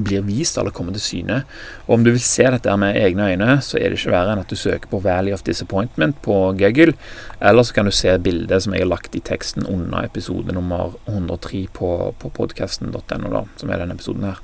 blir 0.06 0.22
vist 0.22 0.58
eller 0.58 0.72
kommer 0.72 0.94
til 0.96 1.02
syne. 1.04 1.42
Og 1.88 1.94
Om 1.98 2.04
du 2.04 2.12
vil 2.12 2.24
se 2.24 2.44
dette 2.44 2.78
med 2.80 2.96
egne 2.96 3.32
øyne, 3.32 3.62
så 3.62 3.78
er 3.78 3.90
det 3.90 4.00
ikke 4.00 4.14
verre 4.14 4.34
enn 4.34 4.44
at 4.44 4.50
du 4.50 4.56
søker 4.56 4.88
på 4.88 5.02
'Valley 5.02 5.34
of 5.34 5.44
Disappointment' 5.44 6.22
på 6.22 6.56
Google. 6.58 6.94
Eller 7.42 7.64
så 7.64 7.74
kan 7.74 7.86
du 7.86 7.92
se 7.92 8.18
bildet 8.18 8.64
som 8.64 8.74
jeg 8.74 8.82
har 8.82 8.90
lagt 8.90 9.16
i 9.16 9.20
teksten 9.20 9.66
under 9.66 10.06
episode 10.06 10.54
nummer 10.54 10.94
103 11.08 11.68
på, 11.74 12.16
på 12.20 12.30
podkasten.no, 12.30 13.48
som 13.58 13.70
er 13.70 13.78
denne 13.78 13.94
episoden 13.94 14.24
her. 14.24 14.40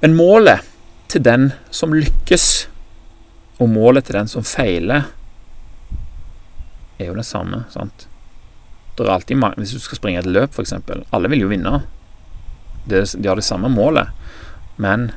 Men 0.00 0.14
målet 0.14 0.60
til 1.08 1.22
den 1.24 1.52
som 1.70 1.92
lykkes, 1.92 2.68
og 3.58 3.68
målet 3.68 4.04
til 4.04 4.14
den 4.14 4.28
som 4.28 4.44
feiler, 4.44 5.02
er 6.98 7.06
jo 7.06 7.14
det 7.14 7.24
samme. 7.24 7.64
sant? 7.70 8.08
Det 8.96 9.06
er 9.06 9.12
alltid 9.12 9.36
Hvis 9.56 9.72
du 9.72 9.78
skal 9.78 9.96
springe 9.96 10.18
et 10.18 10.26
løp, 10.26 10.50
f.eks. 10.54 10.72
Alle 11.12 11.28
vil 11.28 11.40
jo 11.40 11.48
vinne 11.48 11.82
de 12.86 13.28
har 13.28 13.38
det 13.38 13.46
samme 13.46 13.70
målet, 13.72 14.08
men 14.76 15.10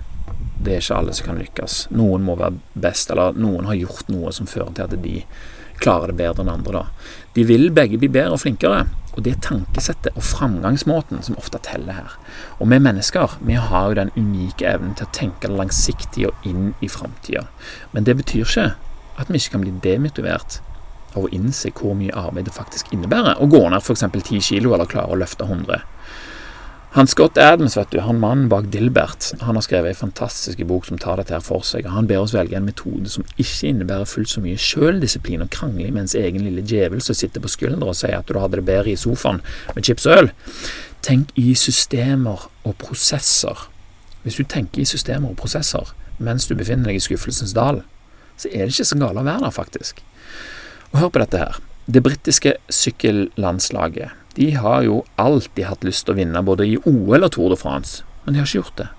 det 0.60 0.76
er 0.76 0.84
ikke 0.84 0.98
alle 1.00 1.16
som 1.16 1.30
kan 1.30 1.40
lykkes. 1.40 1.78
Noen 1.96 2.26
må 2.28 2.36
være 2.40 2.60
best, 2.80 3.12
eller 3.14 3.38
noen 3.40 3.70
har 3.70 3.80
gjort 3.80 4.12
noe 4.12 4.34
som 4.36 4.50
fører 4.50 4.76
til 4.76 4.88
at 4.88 5.04
de 5.04 5.16
klarer 5.80 6.12
det 6.12 6.20
bedre 6.20 6.44
enn 6.44 6.52
andre. 6.52 6.82
da. 6.82 7.14
De 7.36 7.46
vil 7.48 7.70
begge 7.72 8.00
bli 8.00 8.10
bedre 8.12 8.36
og 8.36 8.42
flinkere, 8.44 8.86
og 9.16 9.24
det 9.24 9.34
er 9.34 9.44
tankesettet 9.44 10.16
og 10.16 10.26
framgangsmåten 10.28 11.24
som 11.24 11.38
ofte 11.40 11.62
teller 11.64 11.96
her. 11.96 12.18
Og 12.60 12.70
vi 12.72 12.80
mennesker 12.84 13.38
vi 13.40 13.56
har 13.56 13.90
jo 13.90 14.00
den 14.02 14.12
unike 14.18 14.68
evnen 14.68 14.96
til 14.96 15.08
å 15.08 15.14
tenke 15.16 15.52
langsiktig 15.52 16.28
og 16.30 16.48
inn 16.48 16.74
i 16.84 16.92
framtida. 16.92 17.48
Men 17.94 18.08
det 18.08 18.18
betyr 18.20 18.44
ikke 18.46 18.68
at 19.20 19.32
vi 19.32 19.40
ikke 19.40 19.56
kan 19.56 19.64
bli 19.64 19.76
demotivert 19.84 20.60
av 21.16 21.26
å 21.26 21.32
innse 21.34 21.72
hvor 21.76 21.96
mye 21.98 22.14
arbeid 22.16 22.48
det 22.48 22.56
faktisk 22.56 22.92
innebærer 22.94 23.40
å 23.42 23.48
gå 23.50 23.64
ned 23.72 23.82
f.eks. 23.82 24.06
10 24.12 24.44
kilo 24.46 24.76
eller 24.76 24.90
klare 24.90 25.16
å 25.16 25.18
løfte 25.20 25.48
100 25.48 25.82
han 26.92 27.08
Scott 27.08 27.38
Adams, 27.38 27.78
vet 27.78 27.92
du, 27.92 28.00
han 28.02 28.18
mannen 28.20 28.48
bak 28.50 28.66
Dilbert, 28.74 29.28
han 29.40 29.56
har 29.56 29.62
skrevet 29.62 29.94
en 29.94 30.00
fantastisk 30.00 30.64
bok 30.66 30.88
som 30.88 30.98
tar 30.98 31.20
dette 31.22 31.36
her 31.36 31.44
for 31.46 31.62
seg. 31.62 31.86
Han 31.86 32.08
ber 32.10 32.24
oss 32.24 32.34
velge 32.34 32.58
en 32.58 32.66
metode 32.66 33.12
som 33.14 33.28
ikke 33.36 33.70
innebærer 33.70 34.10
fullt 34.10 34.32
så 34.32 34.42
mye 34.42 34.58
sjøldisiplin 34.58 35.46
og 35.46 35.52
krangling 35.54 35.94
mens 35.94 36.16
egen 36.18 36.48
lille 36.48 36.64
djevel 36.66 37.04
som 37.06 37.18
sitter 37.18 37.44
på 37.44 37.52
skuldra 37.54 37.92
og 37.92 38.00
sier 38.00 38.18
at 38.18 38.26
du 38.26 38.40
hadde 38.42 38.58
det 38.58 38.66
bedre 38.66 38.90
i 38.90 38.98
sofaen 38.98 39.44
med 39.76 39.86
chips 39.86 40.08
og 40.10 40.24
øl. 40.24 40.32
Tenk 41.06 41.30
i 41.38 41.54
systemer 41.54 42.48
og 42.66 42.74
prosesser. 42.82 43.68
Hvis 44.24 44.42
du 44.42 44.50
tenker 44.50 44.82
i 44.82 44.90
systemer 44.90 45.30
og 45.30 45.38
prosesser 45.38 45.94
mens 46.18 46.50
du 46.50 46.56
befinner 46.58 46.90
deg 46.90 46.98
i 46.98 47.04
skuffelsens 47.06 47.54
dal, 47.56 47.84
så 48.34 48.50
er 48.50 48.66
det 48.66 48.74
ikke 48.74 48.90
så 48.90 48.98
galt 48.98 49.22
å 49.22 49.28
være 49.28 49.46
der, 49.46 49.54
faktisk. 49.54 50.02
Og 50.90 51.04
hør 51.04 51.14
på 51.14 51.22
dette 51.22 51.44
her. 51.44 51.62
Det 51.86 52.02
britiske 52.04 52.58
sykkellandslaget 52.74 54.19
de 54.38 54.52
har 54.56 54.84
jo 54.86 55.02
alltid 55.20 55.66
hatt 55.66 55.84
lyst 55.84 56.06
til 56.06 56.16
å 56.16 56.20
vinne 56.20 56.44
både 56.46 56.68
i 56.68 56.78
OL 56.86 57.26
og 57.26 57.32
Tour 57.36 57.54
de 57.54 57.58
France, 57.60 58.04
men 58.24 58.36
de 58.36 58.42
har 58.42 58.50
ikke 58.50 58.62
gjort 58.62 58.78
det. 58.78 58.90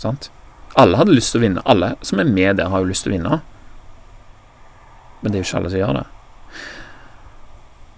Sant? 0.00 0.30
Alle 0.76 0.98
hadde 1.00 1.14
lyst 1.16 1.32
til 1.32 1.40
å 1.40 1.46
vinne. 1.46 1.62
Alle 1.64 1.94
som 2.04 2.20
er 2.20 2.28
med 2.28 2.58
der, 2.58 2.68
har 2.68 2.82
jo 2.82 2.90
lyst 2.90 3.06
til 3.06 3.14
å 3.14 3.16
vinne. 3.16 3.38
Men 5.22 5.32
det 5.32 5.38
er 5.38 5.44
jo 5.44 5.48
ikke 5.48 5.60
alle 5.62 5.72
som 5.72 5.80
gjør 5.80 5.98
det. 6.00 6.06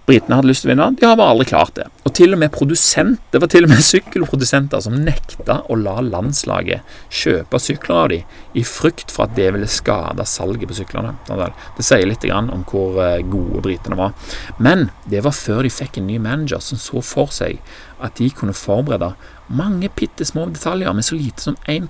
Britene 0.09 0.39
hadde 0.39 0.49
lyst 0.49 0.63
til 0.65 0.71
å 0.71 0.73
vinne, 0.73 0.87
de 0.97 1.05
har 1.05 1.17
bare 1.19 1.35
aldri 1.35 1.45
klart 1.51 1.75
det. 1.77 1.85
Og 2.07 2.13
til 2.17 2.33
og 2.33 2.39
med 2.41 2.49
produsent, 2.53 3.21
Det 3.31 3.41
var 3.41 3.51
til 3.51 3.67
og 3.67 3.69
med 3.69 3.83
sykkelprodusenter 3.91 4.81
som 4.81 4.95
nekta 5.05 5.59
å 5.69 5.77
la 5.77 5.99
landslaget 6.01 6.81
kjøpe 7.13 7.59
sykler 7.61 7.95
av 7.95 8.09
dem 8.09 8.57
i 8.57 8.63
frykt 8.65 9.13
for 9.13 9.27
at 9.27 9.35
det 9.37 9.51
ville 9.53 9.69
skade 9.69 10.25
salget 10.25 10.69
på 10.69 10.79
syklene. 10.79 11.13
Det 11.29 11.85
sier 11.85 12.09
litt 12.09 12.25
om 12.33 12.65
hvor 12.69 12.97
eh, 13.03 13.21
gode 13.21 13.61
britene 13.65 13.99
var. 13.99 14.15
Men 14.57 14.89
det 15.05 15.21
var 15.25 15.37
før 15.37 15.61
de 15.63 15.73
fikk 15.73 15.99
en 15.99 16.09
ny 16.09 16.17
manager 16.17 16.63
som 16.63 16.81
så 16.81 17.03
for 17.05 17.29
seg 17.35 17.61
at 17.99 18.17
de 18.17 18.31
kunne 18.33 18.55
forberede 18.55 19.13
mange 19.49 19.89
bitte 19.95 20.25
små 20.25 20.47
detaljer 20.49 20.93
med 20.93 21.05
så 21.05 21.17
lite 21.17 21.41
som 21.41 21.57
1 21.65 21.89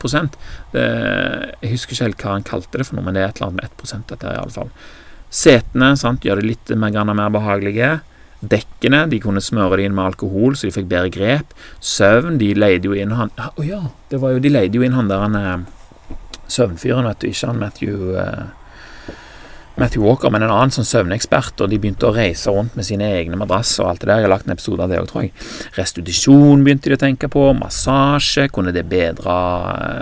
det, 0.74 0.86
Jeg 1.62 1.72
husker 1.72 1.94
ikke 1.94 2.04
helt 2.04 2.24
hva 2.24 2.36
han 2.36 2.44
kalte 2.44 2.78
det 2.78 2.88
for 2.88 2.98
noe, 2.98 3.06
men 3.06 3.16
det 3.16 3.24
er 3.24 3.30
et 3.30 3.40
eller 3.40 3.52
annet 3.52 3.62
med 3.62 3.80
1% 3.80 4.10
dette 4.12 4.28
her, 4.28 4.40
iallfall. 4.40 4.72
Setene 5.30 5.94
sant, 6.00 6.26
gjør 6.26 6.42
det 6.42 6.48
litt 6.48 6.72
mer, 6.74 7.04
mer 7.14 7.30
behagelige. 7.30 8.00
Dekkene 8.39 9.03
de 9.12 9.19
kunne 9.19 9.41
smøre 9.43 9.79
det 9.79 9.89
inn 9.89 9.96
med 9.98 10.13
alkohol, 10.13 10.55
så 10.55 10.69
de 10.69 10.75
fikk 10.75 10.88
bedre 10.91 11.12
grep. 11.12 11.51
Søvn 11.84 12.39
de 12.39 12.53
leide 12.55 12.88
jo 12.88 12.96
inn 12.96 13.12
han 13.17 13.34
Å 13.36 13.50
oh, 13.51 13.65
ja, 13.65 13.81
det 14.12 14.22
var 14.22 14.36
jo, 14.36 14.43
de 14.43 14.53
leide 14.53 14.79
jo 14.79 14.86
inn 14.86 14.96
han 14.96 15.12
der 15.12 15.25
han 15.25 15.36
eh, 15.36 16.15
søvnfyren, 16.50 17.10
vet 17.10 17.19
du, 17.19 17.27
ikke 17.29 17.51
han 17.51 17.60
Matthew 17.62 18.15
uh, 18.15 18.48
Matthew 19.79 20.03
Walker, 20.03 20.31
men 20.34 20.43
en 20.43 20.51
annen 20.51 20.74
sånn 20.75 20.88
søvnekspert, 20.88 21.62
og 21.63 21.72
de 21.72 21.77
begynte 21.79 22.08
å 22.10 22.15
reise 22.15 22.51
rundt 22.51 22.75
med 22.75 22.88
sine 22.88 23.08
egne 23.15 23.38
madrasser 23.39 23.86
og 23.86 23.93
alt 23.93 24.01
det 24.03 24.10
der. 24.10 24.22
Jeg 24.22 24.27
har 24.27 24.34
lagt 24.34 24.50
en 24.50 24.55
episode 24.55 24.84
av 24.84 24.91
det 24.91 25.00
òg, 25.00 25.08
tror 25.12 25.24
jeg. 25.24 25.31
Restitusjon 25.77 26.65
begynte 26.65 26.91
de 26.91 26.98
å 26.98 27.00
tenke 27.00 27.29
på. 27.31 27.46
Massasje. 27.55 28.50
Kunne 28.51 28.74
det 28.75 28.84
bedre 28.91 29.36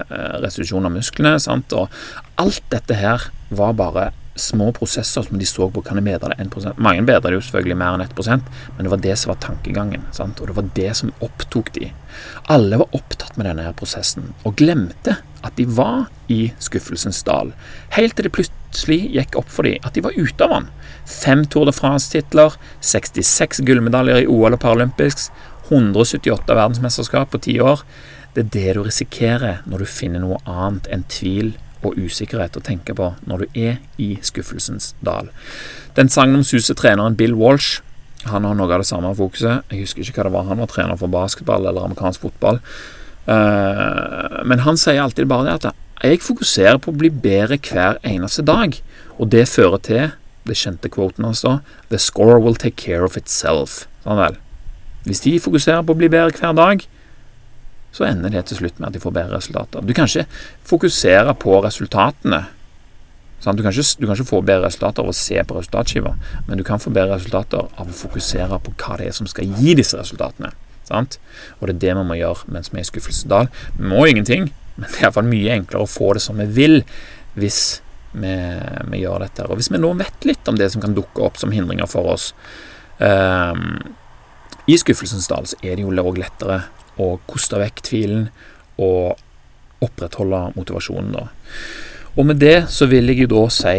uh, 0.10 0.38
restitusjon 0.42 0.90
av 0.90 0.96
musklene? 0.98 1.36
sant? 1.44 1.78
Og 1.78 1.94
alt 2.42 2.66
dette 2.74 2.98
her 2.98 3.30
var 3.54 3.78
bare 3.78 4.10
små 4.40 4.72
prosesser 4.76 5.26
som 5.26 5.40
de 5.40 5.46
så 5.48 5.68
på 5.72 5.82
kan 5.86 6.00
de 6.00 6.04
bedre 6.06 6.32
det 6.34 6.48
1 6.48 6.78
Mange 6.78 7.04
bedrer 7.08 7.32
det 7.32 7.38
jo 7.40 7.46
selvfølgelig 7.48 7.78
mer 7.80 7.98
enn 7.98 8.06
1 8.06 8.44
men 8.76 8.86
det 8.86 8.92
var 8.92 9.02
det 9.04 9.16
som 9.18 9.34
var 9.34 9.40
tankegangen. 9.42 10.06
Sant? 10.12 10.40
Og 10.42 10.48
det 10.48 10.56
var 10.58 10.70
det 10.76 10.92
som 10.98 11.14
opptok 11.20 11.74
de. 11.74 11.92
Alle 12.48 12.78
var 12.78 12.94
opptatt 12.96 13.38
med 13.38 13.48
denne 13.50 13.66
her 13.68 13.76
prosessen, 13.78 14.34
og 14.44 14.56
glemte 14.58 15.18
at 15.46 15.56
de 15.58 15.66
var 15.66 16.08
i 16.34 16.52
skuffelsens 16.60 17.24
dal. 17.24 17.54
Helt 17.96 18.18
til 18.18 18.28
det 18.28 18.34
plutselig 18.36 19.00
gikk 19.16 19.38
opp 19.40 19.52
for 19.54 19.68
dem 19.68 19.84
at 19.86 19.96
de 19.96 20.04
var 20.06 20.18
ute 20.18 20.44
av 20.44 20.56
den. 20.56 20.70
Fem 21.08 21.46
Tour 21.46 21.70
de 21.70 21.76
France-titler, 21.76 22.58
66 22.82 23.62
gullmedaljer 23.68 24.24
i 24.24 24.28
OL 24.28 24.58
og 24.58 24.62
Paralympics, 24.64 25.30
178 25.70 26.56
verdensmesterskap 26.56 27.32
på 27.32 27.44
ti 27.44 27.60
år. 27.64 27.84
Det 28.36 28.46
er 28.46 28.52
det 28.54 28.76
du 28.78 28.84
risikerer 28.86 29.64
når 29.66 29.84
du 29.84 29.90
finner 29.90 30.24
noe 30.24 30.42
annet 30.46 30.90
enn 30.94 31.08
tvil 31.12 31.56
og 31.86 31.98
usikkerhet 31.98 32.58
å 32.58 32.64
tenke 32.64 32.96
på 32.98 33.12
når 33.30 33.44
du 33.44 33.60
er 33.68 33.78
i 34.02 34.16
skuffelsens 34.26 34.94
dal. 35.06 35.30
Den 35.98 36.10
sangen 36.14 36.40
om 36.40 36.46
susetreneren 36.48 37.18
Bill 37.20 37.36
Walsh 37.38 37.82
han 38.28 38.44
har 38.44 38.56
noe 38.58 38.68
av 38.74 38.82
det 38.82 38.90
samme 38.90 39.14
fokuset. 39.16 39.64
Jeg 39.72 39.86
husker 39.86 40.04
ikke 40.04 40.20
hva 40.20 40.28
det 40.28 40.36
var. 40.36 40.48
Han 40.50 40.62
var 40.62 40.72
trener 40.72 41.00
for 41.00 41.12
basketball 41.12 41.68
eller 41.70 41.86
amerikansk 41.86 42.26
fotball. 42.26 42.60
Uh, 43.28 44.42
men 44.48 44.64
han 44.66 44.80
sier 44.80 45.04
alltid 45.04 45.30
bare 45.30 45.48
det 45.48 45.56
at 45.60 45.84
jeg 46.04 46.22
fokuserer 46.26 46.80
på 46.82 46.92
å 46.94 46.98
bli 46.98 47.12
bedre 47.12 47.60
hver 47.62 48.02
eneste 48.06 48.46
dag. 48.46 48.76
Og 49.18 49.32
det 49.34 49.48
fører 49.50 49.82
til 49.86 50.04
det 50.48 50.56
kjente 50.56 50.92
kvoten 50.92 51.26
hans 51.28 51.44
da 51.44 51.58
The 51.92 52.00
score 52.00 52.40
will 52.44 52.56
take 52.56 52.80
care 52.80 53.06
of 53.06 53.18
itself. 53.20 53.86
Sånn 54.06 54.20
vel. 54.20 54.38
Hvis 55.08 55.24
de 55.24 55.38
fokuserer 55.42 55.86
på 55.88 55.96
å 55.96 56.00
bli 56.00 56.10
bedre 56.12 56.36
hver 56.36 56.56
dag, 56.58 56.84
så 57.98 58.06
ender 58.06 58.30
det 58.30 58.46
til 58.50 58.60
slutt 58.60 58.78
med 58.78 58.92
at 58.92 58.98
de 58.98 59.02
får 59.02 59.16
bedre 59.16 59.40
resultater. 59.40 59.82
Du 59.82 59.94
kan 59.98 60.10
ikke 60.10 60.28
fokusere 60.70 61.34
på 61.42 61.58
resultatene. 61.66 62.44
Du 63.38 63.62
kan, 63.64 63.72
ikke, 63.72 63.84
du 64.02 64.06
kan, 64.06 64.16
ikke, 64.16 64.28
få 64.28 64.42
bedre 64.42 64.68
resultater 64.68 65.06
av 65.06 65.12
å 65.12 65.16
se 65.16 65.42
på 65.46 65.56
resultatskiva, 65.56 66.16
men 66.48 66.60
du 66.60 66.64
kan 66.68 66.82
få 66.82 66.92
bedre 66.92 67.16
resultater 67.20 67.70
av 67.70 67.90
å 67.90 67.96
fokusere 67.96 68.58
på 68.66 68.74
hva 68.82 68.98
det 69.00 69.12
er 69.12 69.16
som 69.16 69.30
skal 69.30 69.50
gi 69.60 69.76
disse 69.78 69.98
resultatene. 69.98 70.52
Sant? 70.88 71.20
Og 71.60 71.68
det 71.68 71.76
er 71.76 71.82
det 71.84 71.96
vi 72.00 72.06
må 72.10 72.18
gjøre 72.18 72.54
mens 72.54 72.72
vi 72.74 72.82
er 72.82 72.86
i 72.86 72.90
skuffelsesdal. 72.90 73.50
Vi 73.78 73.92
må 73.94 74.06
ingenting, 74.10 74.50
men 74.76 74.88
det 74.90 75.00
er 75.00 75.08
iallfall 75.08 75.30
mye 75.30 75.54
enklere 75.58 75.86
å 75.86 75.90
få 75.90 76.14
det 76.18 76.24
som 76.26 76.42
vi 76.42 76.48
vil 76.58 76.82
hvis 77.38 77.62
vi, 78.18 78.34
vi, 78.92 79.02
gjør 79.04 79.26
dette. 79.26 79.46
Og 79.48 79.62
hvis 79.62 79.72
vi 79.74 79.82
nå 79.82 79.94
vet 80.00 80.28
litt 80.28 80.50
om 80.50 80.58
det 80.58 80.72
som 80.74 80.84
kan 80.84 80.98
dukke 80.98 81.24
opp 81.26 81.38
som 81.40 81.54
hindringer 81.54 81.90
for 81.90 82.10
oss 82.14 82.32
um, 82.98 83.78
i 84.68 84.78
skuffelsens 84.80 85.30
dal, 85.30 85.46
er 85.62 85.78
det 85.78 85.86
jo 85.86 85.94
òg 85.94 86.20
lettere 86.24 86.64
og 86.98 87.22
koste 87.30 87.60
vekk 87.62 87.84
tvilen 87.86 88.28
og 88.78 89.18
opprettholde 89.84 90.52
motivasjonen, 90.58 91.14
da. 91.14 91.28
Og 92.18 92.26
med 92.26 92.40
det 92.42 92.66
så 92.74 92.88
vil 92.90 93.12
jeg 93.12 93.26
jo 93.26 93.34
da 93.36 93.44
si 93.54 93.78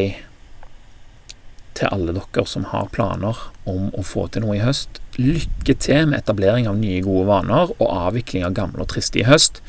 til 1.78 1.90
alle 1.94 2.14
dere 2.14 2.44
som 2.46 2.66
har 2.72 2.90
planer 2.94 3.38
om 3.68 3.90
å 3.94 4.04
få 4.06 4.26
til 4.32 4.44
noe 4.44 4.56
i 4.58 4.62
høst, 4.62 5.00
lykke 5.18 5.74
til 5.82 6.10
med 6.10 6.22
etablering 6.22 6.68
av 6.70 6.78
nye, 6.78 7.02
gode 7.02 7.26
vaner 7.30 7.72
og 7.76 7.86
avvikling 7.86 8.46
av 8.46 8.54
gamle 8.54 8.82
og 8.82 8.90
triste 8.94 9.20
i 9.22 9.26
høst. 9.26 9.62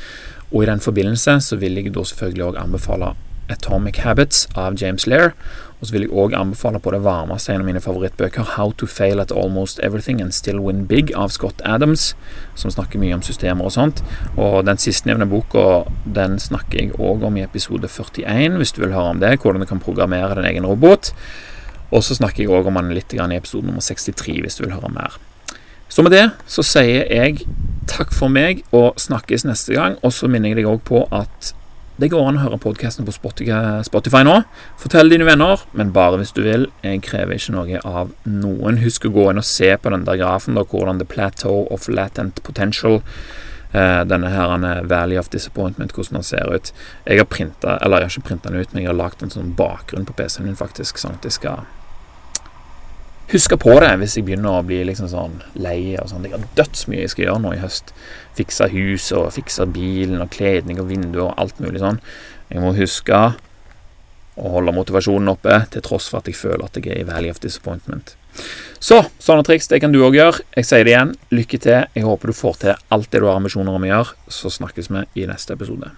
Og 0.49 0.63
i 0.63 0.69
den 0.69 0.81
forbindelse 0.81 1.39
så 1.45 1.57
vil 1.61 1.77
jeg 1.77 1.93
da 1.93 2.05
selvfølgelig 2.05 2.47
òg 2.47 2.61
anbefale 2.61 3.13
Atomic 3.49 4.01
Habits 4.05 4.45
av 4.57 4.77
James 4.81 5.05
Lair. 5.09 5.33
Og 5.79 5.87
så 5.87 5.95
vil 5.95 6.03
jeg 6.03 6.11
òg 6.11 6.33
anbefale 6.35 6.79
på 6.83 6.91
det 6.91 6.99
varmeste 7.05 7.53
en 7.53 7.61
av 7.63 7.67
mine 7.69 7.79
favorittbøker, 7.79 8.55
How 8.57 8.73
to 8.75 8.87
Fail 8.89 9.21
at 9.23 9.31
Almost 9.31 9.79
Everything 9.83 10.19
and 10.19 10.35
Still 10.35 10.59
Win 10.59 10.83
Big 10.89 11.13
av 11.15 11.31
Scott 11.31 11.61
Adams, 11.63 12.15
som 12.59 12.71
snakker 12.73 12.99
mye 12.99 13.15
om 13.15 13.23
systemer 13.23 13.69
og 13.69 13.71
sånt. 13.71 14.01
Og 14.35 14.65
den 14.67 14.81
sistnevnte 14.81 15.29
boka 15.31 15.85
den 16.03 16.35
snakker 16.39 16.81
jeg 16.81 16.97
òg 16.99 17.23
om 17.23 17.39
i 17.39 17.45
episode 17.45 17.87
41, 17.87 18.59
hvis 18.59 18.75
du 18.75 18.83
vil 18.83 18.91
høre 18.91 19.15
om 19.15 19.23
det, 19.23 19.37
hvordan 19.39 19.63
du 19.63 19.69
kan 19.69 19.79
programmere 19.79 20.35
din 20.35 20.49
egen 20.51 20.67
robot. 20.67 21.13
Og 21.95 22.03
så 22.03 22.19
snakker 22.19 22.43
jeg 22.43 22.51
òg 22.51 22.67
om 22.67 22.81
den 22.81 22.91
litt 22.97 23.15
i 23.15 23.23
episode 23.37 23.65
nummer 23.65 23.81
63, 23.81 24.41
hvis 24.43 24.59
du 24.59 24.65
vil 24.65 24.75
høre 24.75 24.91
mer. 24.91 25.15
Så 25.89 26.03
med 26.03 26.11
det 26.11 26.27
så 26.45 26.61
sier 26.61 27.07
jeg 27.07 27.47
takk 27.89 28.11
for 28.13 28.29
meg, 28.29 28.65
og 28.75 28.99
snakkes 28.99 29.47
neste 29.47 29.79
gang. 29.79 29.95
Og 30.03 30.13
så 30.13 30.27
minner 30.27 30.51
jeg 30.51 30.59
deg 30.59 30.69
òg 30.69 30.83
på 30.85 31.07
at 31.07 31.53
det 31.99 32.07
går 32.13 32.29
an 32.29 32.37
å 32.39 32.43
høre 32.45 32.59
podkasten 32.63 33.07
på 33.07 33.13
Spotify 33.13 34.23
nå. 34.23 34.37
Fortell 34.79 35.11
dine 35.11 35.27
venner, 35.27 35.65
men 35.75 35.91
bare 35.95 36.21
hvis 36.21 36.31
du 36.35 36.41
vil. 36.45 36.69
Jeg 36.85 37.01
krever 37.03 37.35
ikke 37.35 37.55
noe 37.57 37.81
av 37.83 38.13
noen. 38.23 38.79
Husk 38.83 39.09
å 39.09 39.13
gå 39.15 39.25
inn 39.31 39.41
og 39.41 39.47
se 39.47 39.73
på 39.75 39.91
den 39.91 40.05
der 40.07 40.19
grafen, 40.21 40.55
da, 40.55 40.63
hvordan 40.63 41.01
the 41.01 41.07
plateau 41.09 41.65
of 41.73 41.89
latent 41.91 42.39
potential 42.47 43.01
eh, 43.73 44.05
denne 44.07 44.31
her 44.31 44.85
Valley 44.87 45.19
of 45.19 45.31
Disappointment, 45.33 45.91
hvordan 45.95 46.21
den 46.21 46.29
ser 46.29 46.47
ut. 46.53 46.71
Jeg 47.05 47.19
har 47.19 47.27
printa, 47.27 47.75
eller 47.83 48.05
jeg 48.05 48.09
har 48.09 48.15
ikke 48.15 48.29
printa 48.31 48.53
den 48.53 48.63
ut, 48.63 48.71
men 48.71 48.85
jeg 48.85 48.91
har 48.93 49.01
lagd 49.01 49.25
en 49.25 49.35
sånn 49.35 49.51
bakgrunn 49.59 50.07
på 50.07 50.15
PC-en 50.21 50.47
min, 50.47 50.59
faktisk, 50.59 51.01
sånn 51.01 51.19
at 51.19 51.27
jeg 51.27 51.35
skal 51.35 51.67
huske 53.33 53.57
på 53.61 53.75
det 53.81 53.91
hvis 54.01 54.17
jeg 54.17 54.25
begynner 54.27 54.57
å 54.59 54.65
bli 54.65 54.81
liksom 54.87 55.09
sånn 55.11 55.37
lei 55.61 55.95
og 56.01 56.09
sånn. 56.11 56.25
Jeg 56.25 56.35
har 56.35 56.47
dødsmye 56.57 57.03
jeg 57.03 57.13
skal 57.13 57.25
gjøre 57.27 57.43
nå 57.43 57.53
i 57.55 57.61
høst. 57.61 57.93
Fikse 58.37 58.69
huset 58.73 59.17
og 59.19 59.33
fikse 59.35 59.67
bilen 59.73 60.23
og 60.23 60.31
kledning 60.33 60.81
og 60.81 60.89
vinduer 60.91 61.27
og 61.29 61.37
alt 61.41 61.61
mulig 61.63 61.83
sånn. 61.83 62.01
Jeg 62.49 62.63
må 62.63 62.73
huske 62.77 63.21
å 64.39 64.53
holde 64.55 64.73
motivasjonen 64.73 65.33
oppe, 65.33 65.57
til 65.73 65.83
tross 65.83 66.07
for 66.09 66.21
at 66.21 66.29
jeg 66.31 66.39
føler 66.39 66.63
at 66.65 66.77
jeg 66.79 66.93
er 66.93 67.01
i 67.01 67.07
valley 67.07 67.31
of 67.31 67.41
disappointment. 67.43 68.15
Så, 68.79 69.01
sånne 69.19 69.43
triks 69.43 69.67
det 69.67 69.81
kan 69.83 69.91
du 69.91 69.99
òg 70.05 70.15
gjøre. 70.15 70.45
Jeg 70.55 70.69
sier 70.69 70.85
det 70.87 70.95
igjen, 70.95 71.15
lykke 71.35 71.59
til. 71.59 71.81
Jeg 71.97 72.07
håper 72.07 72.31
du 72.31 72.37
får 72.37 72.61
til 72.61 72.85
alt 72.95 73.09
det 73.11 73.19
du 73.19 73.27
har 73.27 73.41
ambisjoner 73.41 73.75
om 73.75 73.83
å 73.83 73.91
gjøre. 73.91 74.15
Så 74.31 74.53
snakkes 74.55 74.93
vi 74.93 75.03
i 75.19 75.27
neste 75.27 75.59
episode. 75.59 75.91